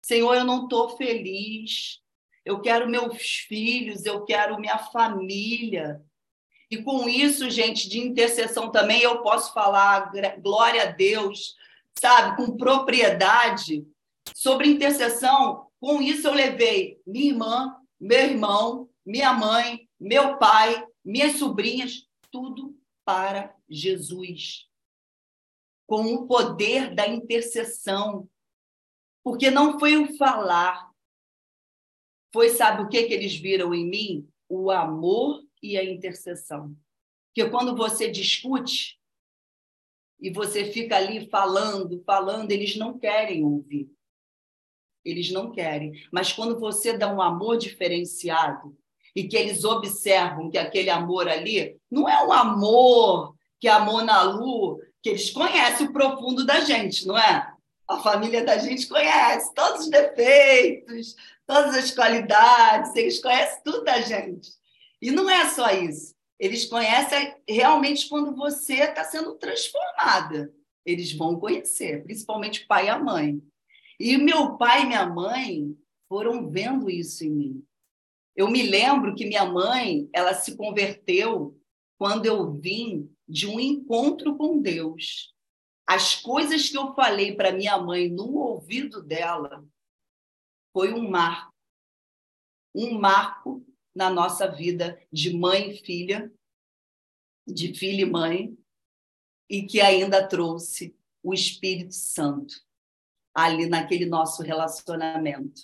[0.02, 2.00] Senhor, eu não estou feliz.
[2.44, 6.02] Eu quero meus filhos, eu quero minha família.
[6.70, 10.10] E com isso, gente, de intercessão também, eu posso falar,
[10.40, 11.54] glória a Deus,
[11.98, 13.86] sabe, com propriedade.
[14.34, 21.38] Sobre intercessão, com isso eu levei minha irmã, meu irmão, minha mãe, meu pai, minhas
[21.38, 24.66] sobrinhas, tudo para Jesus.
[25.86, 28.28] Com o poder da intercessão.
[29.22, 30.90] Porque não foi o falar,
[32.32, 34.28] foi, sabe o que, que eles viram em mim?
[34.48, 36.74] O amor e a intercessão.
[37.28, 38.98] Porque quando você discute
[40.20, 43.90] e você fica ali falando, falando, eles não querem ouvir.
[45.04, 45.92] Eles não querem.
[46.12, 48.76] Mas quando você dá um amor diferenciado
[49.14, 54.04] e que eles observam que aquele amor ali não é um amor que é amor
[54.04, 57.51] na lua, que eles conhecem o profundo da gente, não é?
[57.92, 61.14] A família da gente conhece todos os defeitos,
[61.46, 64.50] todas as qualidades, eles conhecem tudo da gente.
[65.00, 66.14] E não é só isso.
[66.38, 70.50] Eles conhecem realmente quando você está sendo transformada.
[70.86, 73.42] Eles vão conhecer, principalmente o pai e a mãe.
[74.00, 75.76] E meu pai e minha mãe
[76.08, 77.64] foram vendo isso em mim.
[78.34, 81.54] Eu me lembro que minha mãe, ela se converteu
[81.98, 85.31] quando eu vim de um encontro com Deus
[85.92, 89.62] as coisas que eu falei para minha mãe no ouvido dela
[90.72, 91.52] foi um marco.
[92.74, 93.62] Um marco
[93.94, 96.32] na nossa vida de mãe e filha,
[97.46, 98.56] de filha e mãe,
[99.50, 102.54] e que ainda trouxe o Espírito Santo
[103.34, 105.60] ali naquele nosso relacionamento.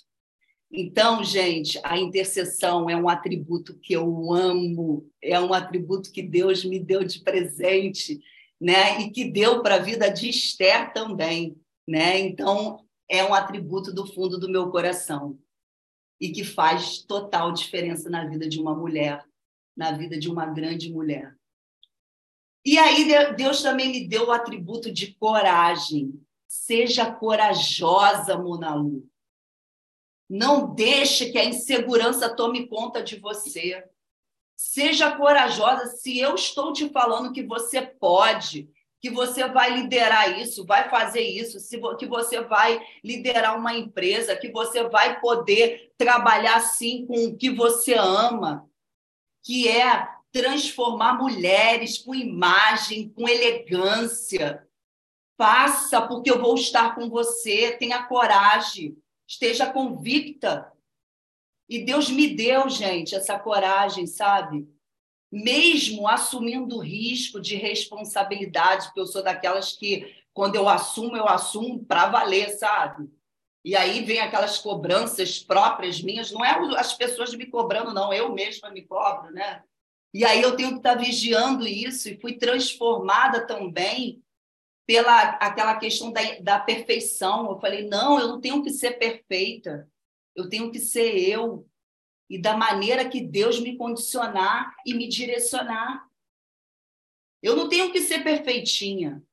[0.71, 6.63] Então, gente, a intercessão é um atributo que eu amo, é um atributo que Deus
[6.63, 8.21] me deu de presente,
[8.59, 8.99] né?
[9.01, 12.19] E que deu para a vida de Esther também, né?
[12.19, 15.39] Então, é um atributo do fundo do meu coração
[16.19, 19.25] e que faz total diferença na vida de uma mulher,
[19.75, 21.35] na vida de uma grande mulher.
[22.65, 26.21] E aí Deus também me deu o atributo de coragem.
[26.47, 29.09] Seja corajosa, Monalu.
[30.29, 33.83] Não deixe que a insegurança tome conta de você.
[34.61, 35.85] Seja corajosa.
[35.85, 41.21] Se eu estou te falando que você pode, que você vai liderar isso, vai fazer
[41.21, 41.57] isso,
[41.97, 47.49] que você vai liderar uma empresa, que você vai poder trabalhar sim com o que
[47.49, 48.69] você ama,
[49.45, 54.67] que é transformar mulheres com imagem, com elegância.
[55.37, 57.77] Faça, porque eu vou estar com você.
[57.79, 58.97] Tenha coragem
[59.29, 60.73] esteja convicta.
[61.69, 64.67] E Deus me deu, gente, essa coragem, sabe?
[65.31, 71.85] Mesmo assumindo risco de responsabilidade, porque eu sou daquelas que, quando eu assumo, eu assumo
[71.85, 73.07] para valer, sabe?
[73.63, 78.33] E aí vem aquelas cobranças próprias minhas, não é as pessoas me cobrando, não, eu
[78.33, 79.61] mesma me cobro, né?
[80.11, 84.23] E aí eu tenho que estar vigiando isso, e fui transformada também
[84.87, 87.47] pela aquela questão da, da perfeição.
[87.51, 89.87] Eu falei, não, eu não tenho que ser perfeita,
[90.39, 91.67] eu tenho que ser eu
[92.29, 96.07] e da maneira que Deus me condicionar e me direcionar.
[97.41, 99.23] Eu não tenho que ser perfeitinha.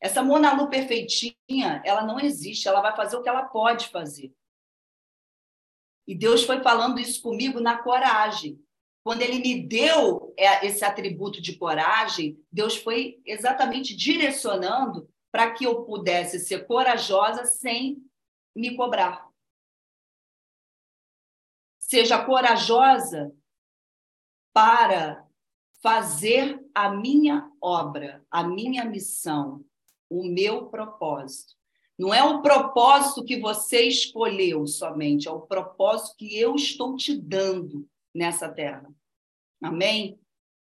[0.00, 4.34] Essa Mona perfeitinha, ela não existe, ela vai fazer o que ela pode fazer.
[6.06, 8.60] E Deus foi falando isso comigo na coragem.
[9.04, 15.64] Quando ele me deu é, esse atributo de coragem, Deus foi exatamente direcionando para que
[15.64, 18.04] eu pudesse ser corajosa sem
[18.54, 19.31] me cobrar.
[21.92, 23.30] Seja corajosa
[24.50, 25.26] para
[25.82, 29.62] fazer a minha obra, a minha missão,
[30.08, 31.52] o meu propósito.
[31.98, 37.14] Não é o propósito que você escolheu somente, é o propósito que eu estou te
[37.14, 38.90] dando nessa terra.
[39.62, 40.18] Amém?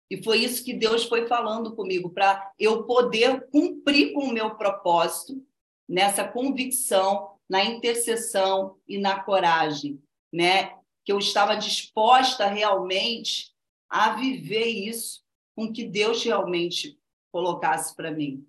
[0.09, 4.55] E foi isso que Deus foi falando comigo, para eu poder cumprir com o meu
[4.55, 5.45] propósito,
[5.87, 10.01] nessa convicção, na intercessão e na coragem,
[10.33, 10.81] né?
[11.03, 13.53] Que eu estava disposta realmente
[13.89, 15.23] a viver isso
[15.55, 16.99] com que Deus realmente
[17.31, 18.47] colocasse para mim.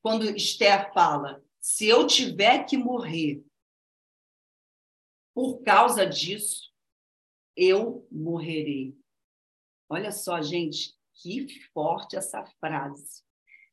[0.00, 3.44] Quando Esther fala, se eu tiver que morrer
[5.34, 6.72] por causa disso,
[7.56, 8.96] eu morrerei.
[9.88, 13.22] Olha só, gente, que forte essa frase.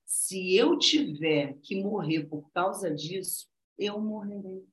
[0.06, 3.48] Se eu tiver que morrer por causa disso,
[3.78, 4.68] eu morrerei.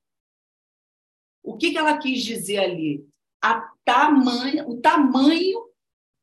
[1.42, 3.06] O que, que ela quis dizer ali?
[3.42, 5.68] A tamanho, o tamanho,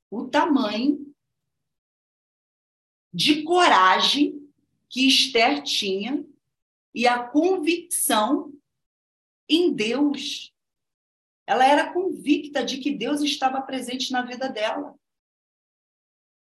[0.10, 1.14] o tamanho
[3.14, 4.50] de coragem
[4.88, 6.26] que Esther tinha
[6.94, 8.54] e a convicção
[9.48, 10.54] em Deus.
[11.46, 14.96] Ela era convicta de que Deus estava presente na vida dela.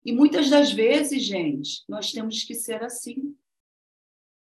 [0.04, 3.36] E muitas das vezes, gente, nós temos que ser assim.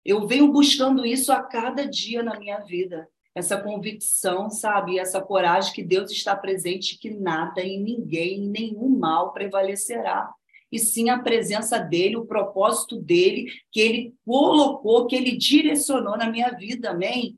[0.05, 3.09] Eu venho buscando isso a cada dia na minha vida.
[3.35, 4.99] Essa convicção, sabe?
[4.99, 10.29] Essa coragem que Deus está presente, que nada e ninguém, nenhum mal prevalecerá.
[10.71, 16.29] E sim a presença dele, o propósito dele, que ele colocou, que ele direcionou na
[16.29, 16.91] minha vida.
[16.91, 17.37] Amém?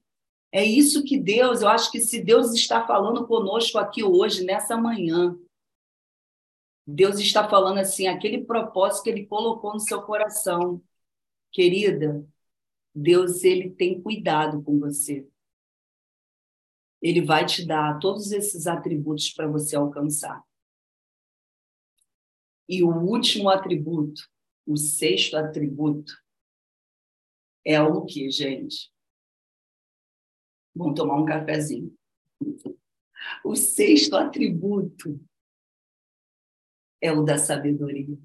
[0.52, 4.76] É isso que Deus, eu acho que se Deus está falando conosco aqui hoje, nessa
[4.76, 5.38] manhã,
[6.86, 10.82] Deus está falando assim, aquele propósito que ele colocou no seu coração.
[11.52, 12.26] Querida,
[12.94, 15.26] Deus ele tem cuidado com você.
[17.02, 20.44] Ele vai te dar todos esses atributos para você alcançar.
[22.70, 24.22] E o último atributo,
[24.66, 26.14] o sexto atributo,
[27.66, 28.92] é o que, gente?
[30.74, 31.94] Vamos tomar um cafezinho.
[33.44, 35.20] O sexto atributo
[37.02, 38.18] é o da sabedoria.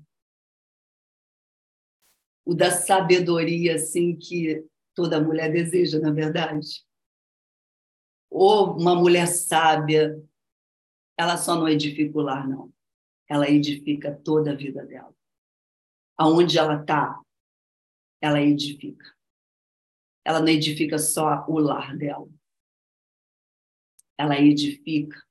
[2.45, 4.65] O da sabedoria, assim, que
[4.95, 6.86] toda mulher deseja, na verdade.
[8.31, 10.23] Ou uma mulher sábia,
[11.17, 12.73] ela só não edifica o lar, não.
[13.29, 15.15] Ela edifica toda a vida dela.
[16.17, 17.21] Aonde ela está,
[18.21, 19.15] ela edifica.
[20.25, 22.29] Ela não edifica só o lar dela
[24.19, 25.23] ela edifica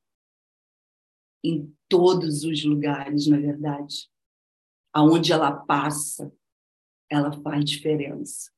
[1.44, 4.10] em todos os lugares, na verdade.
[4.94, 6.32] Aonde ela passa,
[7.10, 8.52] ela faz diferença.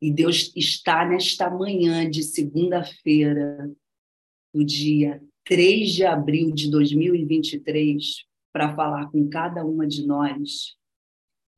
[0.00, 3.70] E Deus está nesta manhã de segunda-feira
[4.52, 10.76] do dia 3 de abril de 2023 para falar com cada uma de nós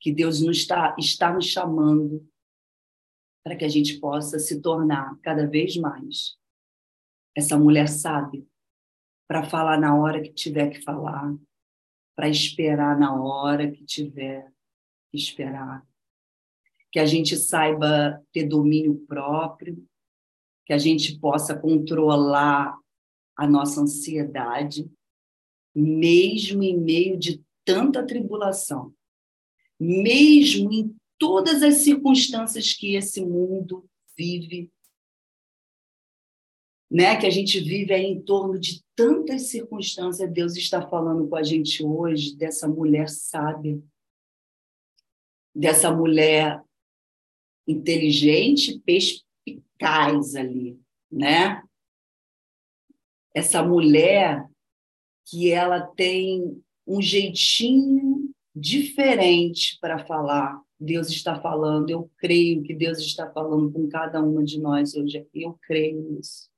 [0.00, 2.26] que Deus nos está, está nos chamando
[3.44, 6.36] para que a gente possa se tornar cada vez mais
[7.36, 8.44] essa mulher sábia
[9.28, 11.36] para falar na hora que tiver que falar,
[12.16, 14.50] para esperar na hora que tiver
[15.10, 15.86] que esperar.
[16.96, 19.86] Que a gente saiba ter domínio próprio,
[20.64, 22.74] que a gente possa controlar
[23.36, 24.90] a nossa ansiedade,
[25.74, 28.94] mesmo em meio de tanta tribulação,
[29.78, 33.86] mesmo em todas as circunstâncias que esse mundo
[34.16, 34.72] vive,
[36.90, 37.20] né?
[37.20, 41.42] Que a gente vive aí em torno de tantas circunstâncias, Deus está falando com a
[41.42, 43.78] gente hoje dessa mulher sábia,
[45.54, 46.64] dessa mulher
[47.66, 50.78] inteligente, perspicaz ali,
[51.10, 51.62] né?
[53.34, 54.48] Essa mulher
[55.26, 60.62] que ela tem um jeitinho diferente para falar.
[60.78, 65.26] Deus está falando, eu creio que Deus está falando com cada uma de nós hoje.
[65.34, 66.50] Eu creio nisso.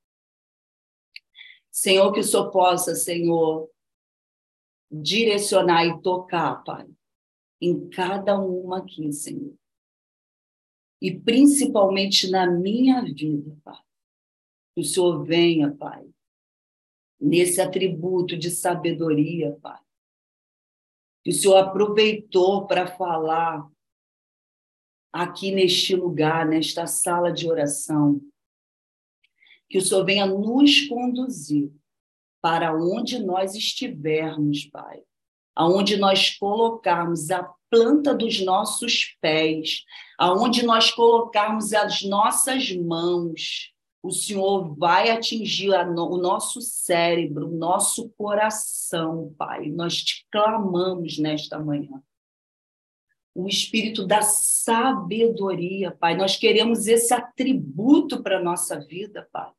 [1.71, 3.69] Senhor, que o Senhor possa, Senhor,
[4.91, 6.85] direcionar e tocar, Pai,
[7.61, 9.53] em cada uma aqui, Senhor.
[11.01, 13.81] E principalmente na minha vida, Pai.
[14.75, 16.07] Que o Senhor venha, Pai,
[17.19, 19.79] nesse atributo de sabedoria, Pai.
[21.23, 23.69] Que o Senhor aproveitou para falar
[25.11, 28.21] aqui neste lugar, nesta sala de oração.
[29.69, 31.71] Que o Senhor venha nos conduzir
[32.41, 35.03] para onde nós estivermos, Pai.
[35.55, 39.83] Aonde nós colocarmos a planta dos nossos pés,
[40.17, 47.57] aonde nós colocarmos as nossas mãos, o Senhor vai atingir no, o nosso cérebro, o
[47.57, 49.69] nosso coração, Pai.
[49.69, 52.01] Nós te clamamos nesta manhã.
[53.35, 56.15] O espírito da sabedoria, Pai.
[56.15, 59.51] Nós queremos esse atributo para a nossa vida, Pai.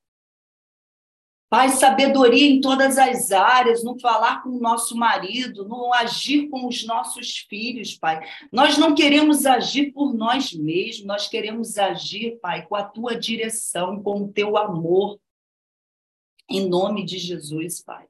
[1.50, 6.68] Pai, sabedoria em todas as áreas, no falar com o nosso marido, no agir com
[6.68, 8.24] os nossos filhos, Pai.
[8.52, 14.00] Nós não queremos agir por nós mesmos, nós queremos agir, Pai, com a tua direção,
[14.00, 15.18] com o teu amor.
[16.48, 18.06] Em nome de Jesus, Pai.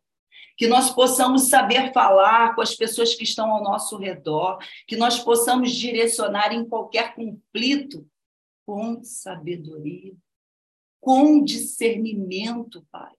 [0.54, 5.18] Que nós possamos saber falar com as pessoas que estão ao nosso redor, que nós
[5.18, 8.06] possamos direcionar em qualquer conflito
[8.66, 10.12] com sabedoria,
[11.00, 13.14] com discernimento, Pai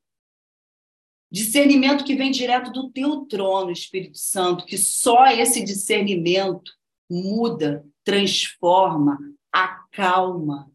[1.31, 6.71] Discernimento que vem direto do teu trono, Espírito Santo, que só esse discernimento
[7.09, 9.17] muda, transforma,
[9.51, 10.69] acalma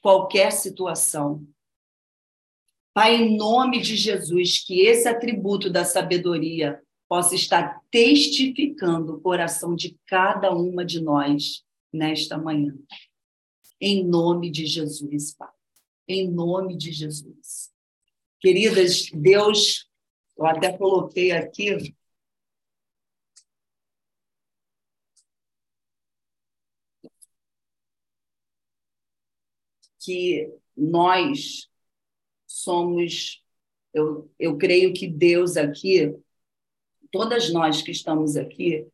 [0.00, 1.46] qualquer situação.
[2.94, 9.74] Pai, em nome de Jesus, que esse atributo da sabedoria possa estar testificando o coração
[9.74, 12.74] de cada uma de nós nesta manhã.
[13.80, 15.48] Em nome de Jesus, Pai.
[16.08, 17.70] Em nome de Jesus.
[18.40, 19.89] Queridas, Deus
[20.40, 21.94] eu até coloquei aqui.
[29.98, 31.68] Que nós
[32.46, 33.44] somos,
[33.94, 36.16] eu, eu creio que Deus aqui,
[37.12, 38.86] todas nós que estamos aqui,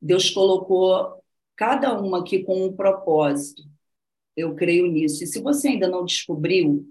[0.00, 1.24] Deus colocou
[1.56, 3.62] cada uma aqui com um propósito.
[4.36, 5.24] Eu creio nisso.
[5.24, 6.86] E se você ainda não descobriu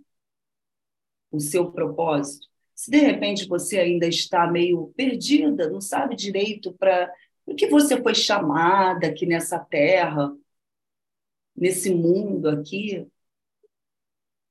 [1.31, 7.11] o seu propósito, se de repente você ainda está meio perdida, não sabe direito para
[7.45, 10.36] o que você foi chamada aqui nessa terra,
[11.55, 13.07] nesse mundo aqui,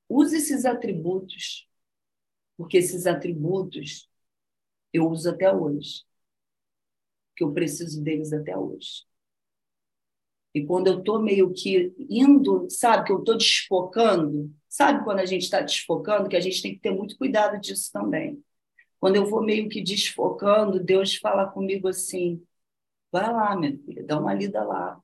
[0.07, 1.67] use esses atributos,
[2.55, 4.09] porque esses atributos
[4.93, 6.03] eu uso até hoje,
[7.35, 9.05] que eu preciso deles até hoje.
[10.53, 15.25] E quando eu estou meio que indo, sabe, que eu estou desfocando, sabe quando a
[15.25, 18.43] gente está desfocando, que a gente tem que ter muito cuidado disso também.
[18.99, 22.45] Quando eu vou meio que desfocando, Deus fala comigo assim:
[23.11, 25.01] vai lá, minha filha, dá uma lida lá.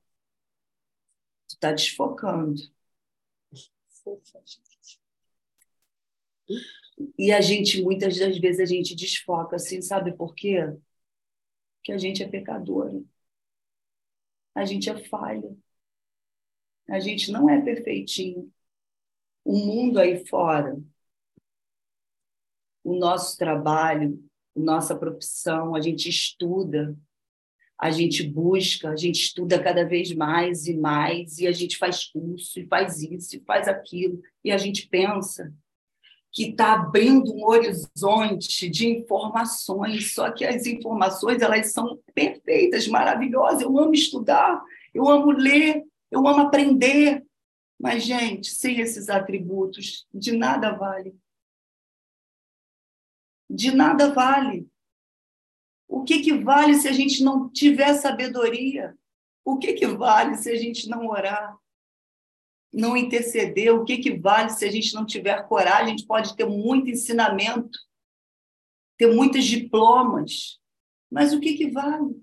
[1.48, 2.60] Tu está desfocando.
[7.18, 10.56] E a gente, muitas das vezes, a gente desfoca assim, sabe por quê?
[11.78, 13.02] Porque a gente é pecadora
[14.54, 15.56] a gente é falha.
[16.88, 18.52] A gente não é perfeitinho.
[19.50, 20.80] O mundo aí fora,
[22.84, 24.22] o nosso trabalho,
[24.54, 26.96] nossa profissão, a gente estuda,
[27.76, 32.04] a gente busca, a gente estuda cada vez mais e mais, e a gente faz
[32.04, 35.52] curso, e faz isso, e faz aquilo, e a gente pensa
[36.30, 43.62] que está abrindo um horizonte de informações, só que as informações elas são perfeitas, maravilhosas.
[43.62, 44.62] Eu amo estudar,
[44.94, 47.26] eu amo ler, eu amo aprender.
[47.80, 51.18] Mas, gente, sem esses atributos, de nada vale.
[53.48, 54.70] De nada vale.
[55.88, 58.94] O que, que vale se a gente não tiver sabedoria?
[59.42, 61.56] O que, que vale se a gente não orar?
[62.70, 63.74] Não interceder?
[63.74, 65.86] O que, que vale se a gente não tiver coragem?
[65.86, 67.78] A gente pode ter muito ensinamento,
[68.98, 70.60] ter muitos diplomas,
[71.10, 72.14] mas o que, que vale?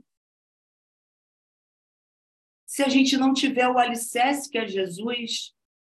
[2.78, 5.51] Se a gente não tiver o alicerce que é Jesus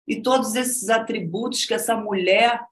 [0.06, 2.64] e todos esses atributos que essa mulher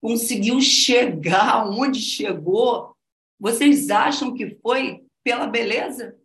[0.00, 2.96] conseguiu chegar onde chegou,
[3.36, 6.16] vocês acham que foi pela beleza?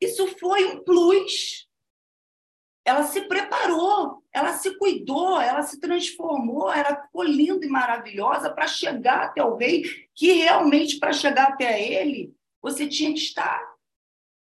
[0.00, 1.68] Isso foi um plus.
[2.86, 8.66] Ela se preparou, ela se cuidou, ela se transformou, ela ficou linda e maravilhosa para
[8.66, 9.82] chegar até o rei,
[10.14, 12.34] que realmente para chegar até ele,
[12.66, 13.62] você tinha que estar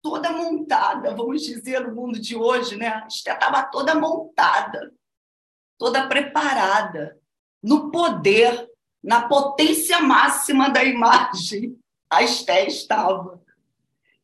[0.02, 3.06] toda montada, vamos dizer, no mundo de hoje, né?
[3.08, 4.92] Estava toda montada,
[5.78, 7.20] toda preparada
[7.62, 8.68] no poder,
[9.04, 11.78] na potência máxima da imagem,
[12.10, 13.36] a Esté estava.
[13.36, 13.42] O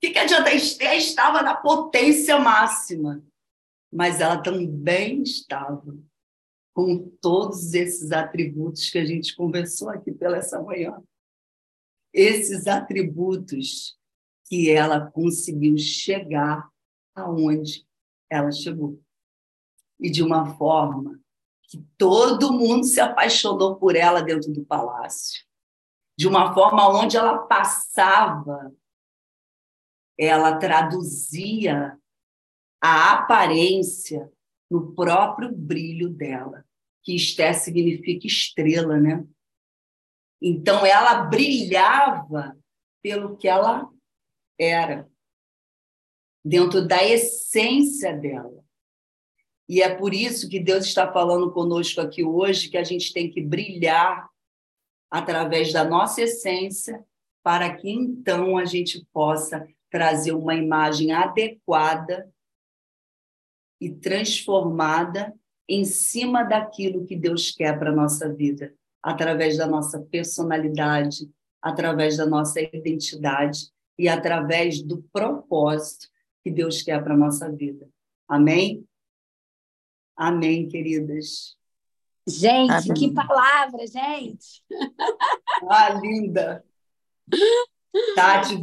[0.01, 0.49] que, que adianta?
[0.49, 3.23] A Esté estava na potência máxima,
[3.91, 5.95] mas ela também estava
[6.73, 10.99] com todos esses atributos que a gente conversou aqui pela essa manhã.
[12.13, 13.97] Esses atributos
[14.45, 16.69] que ela conseguiu chegar
[17.15, 17.85] aonde
[18.29, 19.01] ela chegou.
[19.99, 21.19] E de uma forma
[21.63, 25.43] que todo mundo se apaixonou por ela dentro do palácio.
[26.15, 28.71] De uma forma onde ela passava,
[30.17, 31.97] ela traduzia
[32.79, 34.31] a aparência
[34.69, 36.63] no próprio brilho dela,
[37.01, 39.25] que Esté significa estrela, né?
[40.45, 42.57] Então ela brilhava
[43.01, 43.89] pelo que ela
[44.59, 45.09] era,
[46.43, 48.61] dentro da essência dela.
[49.69, 53.31] E é por isso que Deus está falando conosco aqui hoje que a gente tem
[53.31, 54.29] que brilhar
[55.09, 57.01] através da nossa essência,
[57.41, 62.29] para que então a gente possa trazer uma imagem adequada
[63.79, 65.33] e transformada
[65.69, 71.29] em cima daquilo que Deus quer para a nossa vida, através da nossa personalidade,
[71.61, 76.07] através da nossa identidade e através do propósito
[76.41, 77.87] que Deus quer para a nossa vida.
[78.27, 78.87] Amém?
[80.15, 81.57] Amém, queridas.
[82.25, 82.93] Gente, Amém.
[82.93, 84.63] que palavra, gente!
[85.69, 86.63] Ah, linda!
[88.15, 88.61] Tati.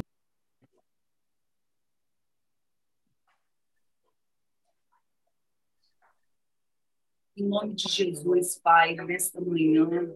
[7.36, 10.14] Em nome de Jesus, Pai, nesta manhã,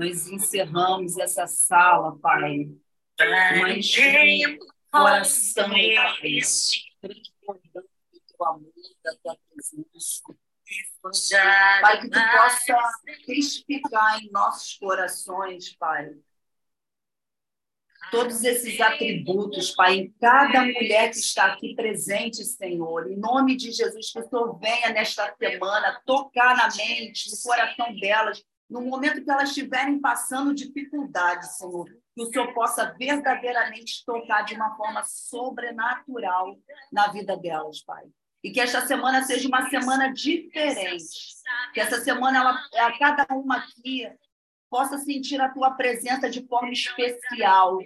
[0.00, 2.70] nós encerramos essa sala, Pai,
[3.60, 3.94] mas
[4.90, 6.40] coração, Pai,
[7.02, 8.72] transbordando do teu amor,
[9.04, 10.22] da tua presença.
[11.82, 12.78] Pai, que tu possa
[13.26, 16.14] testificar em nossos corações, Pai,
[18.10, 23.12] todos esses atributos, Pai, em cada mulher que está aqui presente, Senhor.
[23.12, 27.94] Em nome de Jesus, que o Senhor venha nesta semana tocar na mente, no coração
[27.96, 34.42] delas, no momento que elas estiverem passando dificuldade, Senhor, que o Senhor possa verdadeiramente tocar
[34.42, 36.56] de uma forma sobrenatural
[36.92, 38.04] na vida delas, Pai.
[38.42, 41.34] E que esta semana seja uma semana diferente.
[41.74, 44.08] Que essa semana, ela, a cada uma aqui,
[44.70, 47.78] possa sentir a tua presença de forma especial.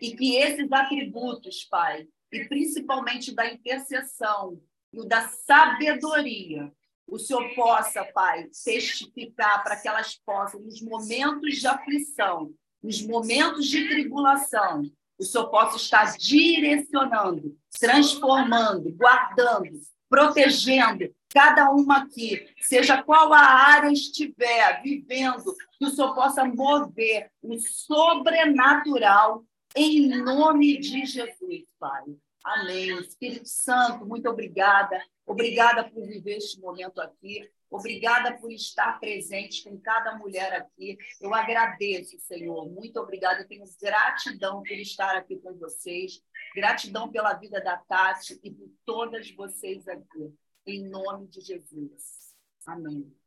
[0.00, 4.60] E que esses atributos, Pai, e principalmente da intercessão
[4.92, 6.70] e da sabedoria,
[7.06, 13.66] o Senhor possa, Pai, testificar para que elas possam, nos momentos de aflição, nos momentos
[13.66, 14.82] de tribulação,
[15.18, 23.90] o Senhor possa estar direcionando, transformando, guardando, protegendo cada uma aqui, seja qual a área
[23.90, 29.44] estiver vivendo, que o Senhor possa mover o sobrenatural
[29.74, 32.04] em nome de Jesus, Pai.
[32.44, 32.98] Amém.
[33.00, 35.02] Espírito Santo, muito obrigada.
[35.26, 37.48] Obrigada por viver este momento aqui.
[37.70, 40.98] Obrigada por estar presente com cada mulher aqui.
[41.20, 42.68] Eu agradeço, Senhor.
[42.68, 43.40] Muito obrigada.
[43.40, 46.22] Eu tenho gratidão por estar aqui com vocês.
[46.54, 50.34] Gratidão pela vida da Tati e por todas vocês aqui.
[50.66, 52.34] Em nome de Jesus.
[52.66, 53.21] Amém.